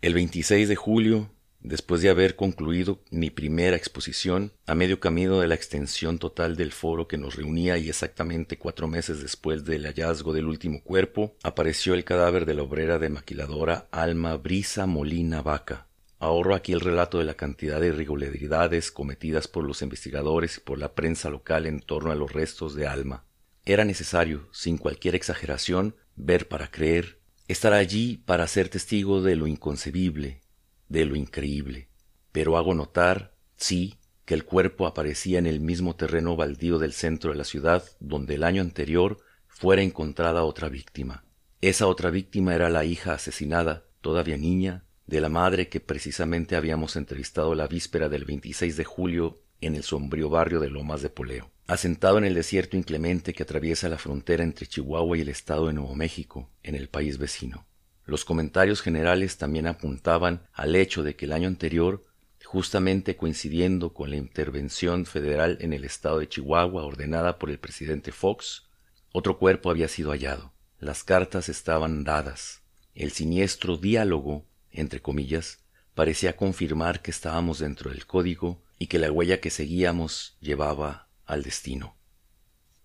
El 0.02 0.14
26 0.14 0.70
de 0.70 0.76
julio, 0.76 1.34
después 1.62 2.02
de 2.02 2.10
haber 2.10 2.36
concluido 2.36 3.02
mi 3.12 3.30
primera 3.30 3.76
exposición, 3.76 4.54
a 4.66 4.76
medio 4.76 5.00
camino 5.00 5.40
de 5.40 5.48
la 5.48 5.56
extensión 5.56 6.20
total 6.20 6.56
del 6.56 6.72
foro 6.72 7.08
que 7.08 7.18
nos 7.18 7.36
reunía 7.36 7.78
y 7.78 7.90
exactamente 7.90 8.58
cuatro 8.58 8.88
meses 8.88 9.22
después 9.22 9.66
del 9.66 9.86
hallazgo 9.86 10.34
del 10.34 10.46
último 10.46 10.82
cuerpo, 10.84 11.36
apareció 11.44 11.94
el 11.94 12.04
cadáver 12.04 12.46
de 12.46 12.54
la 12.54 12.64
obrera 12.64 13.00
de 13.00 13.10
maquiladora 13.10 13.88
Alma 13.92 14.38
Brisa 14.38 14.86
Molina 14.86 15.42
Vaca. 15.42 15.88
Ahorro 16.20 16.54
aquí 16.54 16.74
el 16.74 16.82
relato 16.82 17.18
de 17.20 17.24
la 17.24 17.36
cantidad 17.36 17.80
de 17.80 17.88
irregularidades 17.88 18.92
cometidas 18.92 19.48
por 19.48 19.64
los 19.64 19.82
investigadores 19.82 20.58
y 20.58 20.60
por 20.62 20.78
la 20.78 20.94
prensa 20.94 21.30
local 21.30 21.66
en 21.66 21.80
torno 21.80 22.12
a 22.12 22.16
los 22.16 22.34
restos 22.34 22.76
de 22.76 22.88
Alma. 22.88 23.24
Era 23.66 23.86
necesario, 23.86 24.50
sin 24.52 24.78
cualquier 24.78 25.16
exageración, 25.16 25.96
ver 26.16 26.48
para 26.50 26.72
creer, 26.72 27.20
estar 27.48 27.72
allí 27.72 28.18
para 28.18 28.48
ser 28.48 28.68
testigo 28.68 29.22
de 29.22 29.38
lo 29.38 29.48
inconcebible, 29.48 30.42
de 30.90 31.06
lo 31.06 31.16
increíble. 31.16 31.88
Pero 32.32 32.58
hago 32.58 32.74
notar, 32.74 33.34
sí, 33.56 33.96
que 34.26 34.34
el 34.34 34.44
cuerpo 34.44 34.86
aparecía 34.86 35.40
en 35.40 35.48
el 35.48 35.60
mismo 35.60 35.96
terreno 35.96 36.36
baldío 36.36 36.78
del 36.78 36.94
centro 36.94 37.32
de 37.32 37.38
la 37.38 37.44
ciudad 37.44 37.84
donde 38.00 38.36
el 38.36 38.44
año 38.44 38.62
anterior 38.62 39.20
fuera 39.48 39.82
encontrada 39.82 40.44
otra 40.44 40.70
víctima. 40.70 41.24
Esa 41.62 41.88
otra 41.88 42.10
víctima 42.10 42.54
era 42.54 42.70
la 42.70 42.86
hija 42.86 43.14
asesinada, 43.14 43.86
todavía 44.02 44.38
niña, 44.38 44.84
de 45.08 45.22
la 45.22 45.30
madre 45.30 45.70
que 45.70 45.80
precisamente 45.80 46.56
habíamos 46.56 46.96
entrevistado 46.96 47.56
la 47.56 47.68
víspera 47.68 48.10
del 48.10 48.26
26 48.26 48.78
de 48.78 48.84
julio 48.84 49.42
en 49.62 49.76
el 49.76 49.84
sombrío 49.84 50.30
barrio 50.30 50.60
de 50.60 50.70
Lomas 50.70 51.02
de 51.02 51.10
Poleo 51.10 51.52
asentado 51.70 52.18
en 52.18 52.26
el 52.26 52.34
desierto 52.34 52.78
inclemente 52.78 53.32
que 53.32 53.44
atraviesa 53.44 53.90
la 53.90 54.00
frontera 54.00 54.44
entre 54.44 54.66
Chihuahua 54.66 55.20
y 55.20 55.22
el 55.22 55.30
estado 55.30 55.68
de 55.68 55.74
Nuevo 55.74 55.94
México, 55.94 56.50
en 56.64 56.74
el 56.74 56.90
país 56.90 57.20
vecino. 57.20 57.68
Los 58.10 58.26
comentarios 58.26 58.82
generales 58.82 59.38
también 59.38 59.68
apuntaban 59.68 60.42
al 60.54 60.76
hecho 60.76 61.04
de 61.04 61.16
que 61.16 61.26
el 61.26 61.32
año 61.32 61.48
anterior, 61.48 62.04
justamente 62.44 63.16
coincidiendo 63.16 63.94
con 63.94 64.10
la 64.10 64.16
intervención 64.16 65.06
federal 65.06 65.60
en 65.62 65.74
el 65.74 65.84
estado 65.84 66.18
de 66.18 66.28
Chihuahua 66.28 66.86
ordenada 66.86 67.38
por 67.38 67.52
el 67.52 67.60
presidente 67.60 68.12
Fox, 68.12 68.64
otro 69.12 69.38
cuerpo 69.38 69.70
había 69.70 69.88
sido 69.88 70.10
hallado. 70.10 70.54
Las 70.80 71.04
cartas 71.04 71.50
estaban 71.50 72.04
dadas. 72.04 72.64
El 72.96 73.12
siniestro 73.12 73.78
diálogo, 73.78 74.48
entre 74.72 75.04
comillas, 75.04 75.60
parecía 75.94 76.36
confirmar 76.36 77.04
que 77.04 77.12
estábamos 77.12 77.60
dentro 77.60 77.92
del 77.92 78.08
código 78.08 78.64
y 78.80 78.88
que 78.88 78.98
la 78.98 79.12
huella 79.12 79.40
que 79.40 79.52
seguíamos 79.52 80.36
llevaba 80.42 81.10
al 81.28 81.44
destino. 81.44 81.96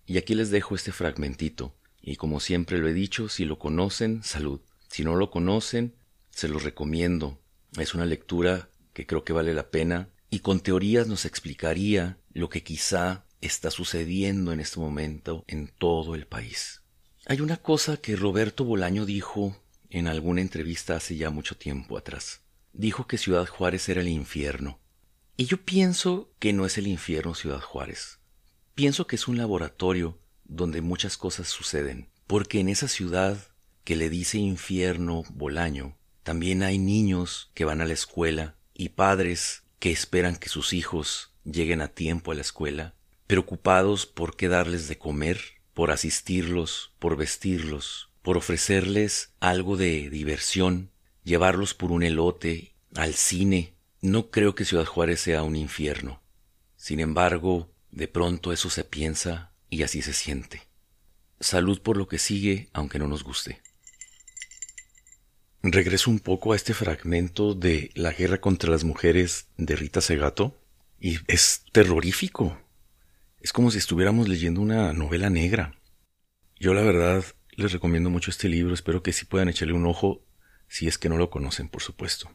Y 0.05 0.19
aquí 0.19 0.35
les 0.35 0.51
dejo 0.51 0.75
este 0.75 0.91
fragmentito, 0.91 1.75
y 1.99 2.17
como 2.17 2.39
siempre 2.39 2.77
lo 2.77 2.87
he 2.87 2.93
dicho, 2.93 3.27
si 3.27 3.43
lo 3.45 3.57
conocen, 3.57 4.21
salud. 4.21 4.61
Si 4.95 5.03
no 5.03 5.17
lo 5.17 5.29
conocen, 5.29 5.93
se 6.29 6.47
los 6.47 6.63
recomiendo. 6.63 7.41
Es 7.77 7.95
una 7.95 8.05
lectura 8.05 8.69
que 8.93 9.05
creo 9.05 9.25
que 9.25 9.33
vale 9.33 9.53
la 9.53 9.69
pena 9.69 10.07
y 10.29 10.39
con 10.39 10.61
teorías 10.61 11.05
nos 11.05 11.25
explicaría 11.25 12.17
lo 12.31 12.47
que 12.47 12.63
quizá 12.63 13.25
está 13.41 13.71
sucediendo 13.71 14.53
en 14.53 14.61
este 14.61 14.79
momento 14.79 15.43
en 15.47 15.67
todo 15.67 16.15
el 16.15 16.27
país. 16.27 16.81
Hay 17.25 17.41
una 17.41 17.57
cosa 17.57 17.97
que 17.97 18.15
Roberto 18.15 18.63
Bolaño 18.63 19.05
dijo 19.05 19.61
en 19.89 20.07
alguna 20.07 20.39
entrevista 20.39 20.95
hace 20.95 21.17
ya 21.17 21.29
mucho 21.29 21.57
tiempo 21.57 21.97
atrás. 21.97 22.43
Dijo 22.71 23.05
que 23.05 23.17
Ciudad 23.17 23.47
Juárez 23.47 23.89
era 23.89 23.99
el 23.99 24.07
infierno. 24.07 24.79
Y 25.35 25.43
yo 25.43 25.57
pienso 25.57 26.31
que 26.39 26.53
no 26.53 26.65
es 26.65 26.77
el 26.77 26.87
infierno 26.87 27.35
Ciudad 27.35 27.59
Juárez. 27.59 28.19
Pienso 28.75 29.07
que 29.07 29.17
es 29.17 29.27
un 29.27 29.37
laboratorio 29.37 30.21
donde 30.45 30.79
muchas 30.79 31.17
cosas 31.17 31.49
suceden, 31.49 32.07
porque 32.27 32.61
en 32.61 32.69
esa 32.69 32.87
ciudad 32.87 33.49
que 33.85 33.95
le 33.95 34.09
dice 34.09 34.39
infierno 34.39 35.23
Bolaño, 35.29 35.95
también 36.23 36.63
hay 36.63 36.79
niños 36.79 37.51
que 37.53 37.65
van 37.65 37.81
a 37.81 37.85
la 37.85 37.93
escuela 37.93 38.55
y 38.73 38.89
padres 38.89 39.63
que 39.79 39.91
esperan 39.91 40.35
que 40.35 40.49
sus 40.49 40.73
hijos 40.73 41.31
lleguen 41.45 41.81
a 41.81 41.87
tiempo 41.89 42.31
a 42.31 42.35
la 42.35 42.41
escuela, 42.41 42.95
preocupados 43.27 44.07
por 44.07 44.35
qué 44.35 44.47
darles 44.47 44.87
de 44.87 44.97
comer, 44.97 45.39
por 45.75 45.91
asistirlos, 45.91 46.93
por 46.97 47.15
vestirlos, 47.15 48.09
por 48.23 48.37
ofrecerles 48.37 49.33
algo 49.39 49.77
de 49.77 50.09
diversión, 50.09 50.89
llevarlos 51.23 51.75
por 51.75 51.91
un 51.91 52.01
elote, 52.01 52.73
al 52.95 53.13
cine. 53.13 53.75
No 54.01 54.31
creo 54.31 54.55
que 54.55 54.65
Ciudad 54.65 54.85
Juárez 54.85 55.19
sea 55.19 55.43
un 55.43 55.55
infierno. 55.55 56.23
Sin 56.75 56.99
embargo, 56.99 57.69
de 57.91 58.07
pronto 58.07 58.51
eso 58.51 58.71
se 58.71 58.83
piensa 58.83 59.51
y 59.69 59.83
así 59.83 60.01
se 60.01 60.13
siente. 60.13 60.63
Salud 61.39 61.81
por 61.81 61.97
lo 61.97 62.07
que 62.07 62.17
sigue, 62.17 62.69
aunque 62.73 62.97
no 62.97 63.07
nos 63.07 63.23
guste. 63.23 63.61
Regreso 65.67 66.11
un 66.11 66.19
poco 66.19 66.53
a 66.53 66.55
este 66.55 66.75
fragmento 66.75 67.55
de 67.55 67.89
La 67.95 68.11
guerra 68.11 68.39
contra 68.39 68.69
las 68.69 68.83
mujeres 68.83 69.47
de 69.57 69.75
Rita 69.75 69.99
Segato 69.99 70.55
y 70.99 71.17
es 71.25 71.65
terrorífico. 71.71 72.55
Es 73.41 73.51
como 73.51 73.71
si 73.71 73.79
estuviéramos 73.79 74.27
leyendo 74.29 74.61
una 74.61 74.93
novela 74.93 75.31
negra. 75.31 75.73
Yo 76.59 76.75
la 76.75 76.83
verdad 76.83 77.25
les 77.55 77.71
recomiendo 77.71 78.11
mucho 78.11 78.29
este 78.29 78.47
libro, 78.47 78.75
espero 78.75 79.01
que 79.01 79.11
sí 79.11 79.25
puedan 79.25 79.49
echarle 79.49 79.73
un 79.73 79.87
ojo 79.87 80.23
si 80.67 80.87
es 80.87 80.99
que 80.99 81.09
no 81.09 81.17
lo 81.17 81.31
conocen, 81.31 81.67
por 81.67 81.81
supuesto. 81.81 82.29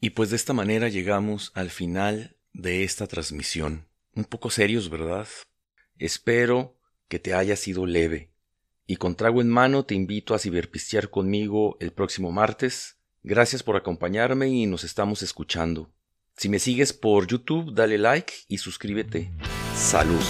Y 0.00 0.10
pues 0.10 0.30
de 0.30 0.36
esta 0.36 0.54
manera 0.54 0.88
llegamos 0.88 1.52
al 1.54 1.70
final 1.70 2.36
de 2.52 2.82
esta 2.82 3.06
transmisión 3.06 3.86
un 4.16 4.24
poco 4.24 4.50
serios, 4.50 4.90
¿verdad? 4.90 5.28
Espero 5.96 6.76
que 7.06 7.20
te 7.20 7.34
haya 7.34 7.54
sido 7.54 7.86
leve. 7.86 8.32
Y 8.90 8.96
con 8.96 9.14
trago 9.16 9.42
en 9.42 9.50
mano 9.50 9.84
te 9.84 9.94
invito 9.94 10.34
a 10.34 10.38
ciberpistear 10.38 11.10
conmigo 11.10 11.76
el 11.78 11.92
próximo 11.92 12.32
martes. 12.32 12.96
Gracias 13.22 13.62
por 13.62 13.76
acompañarme 13.76 14.48
y 14.48 14.64
nos 14.64 14.82
estamos 14.82 15.22
escuchando. 15.22 15.92
Si 16.38 16.48
me 16.48 16.58
sigues 16.58 16.94
por 16.94 17.26
YouTube, 17.26 17.74
dale 17.74 17.98
like 17.98 18.32
y 18.48 18.56
suscríbete. 18.56 19.30
Salud. 19.74 20.24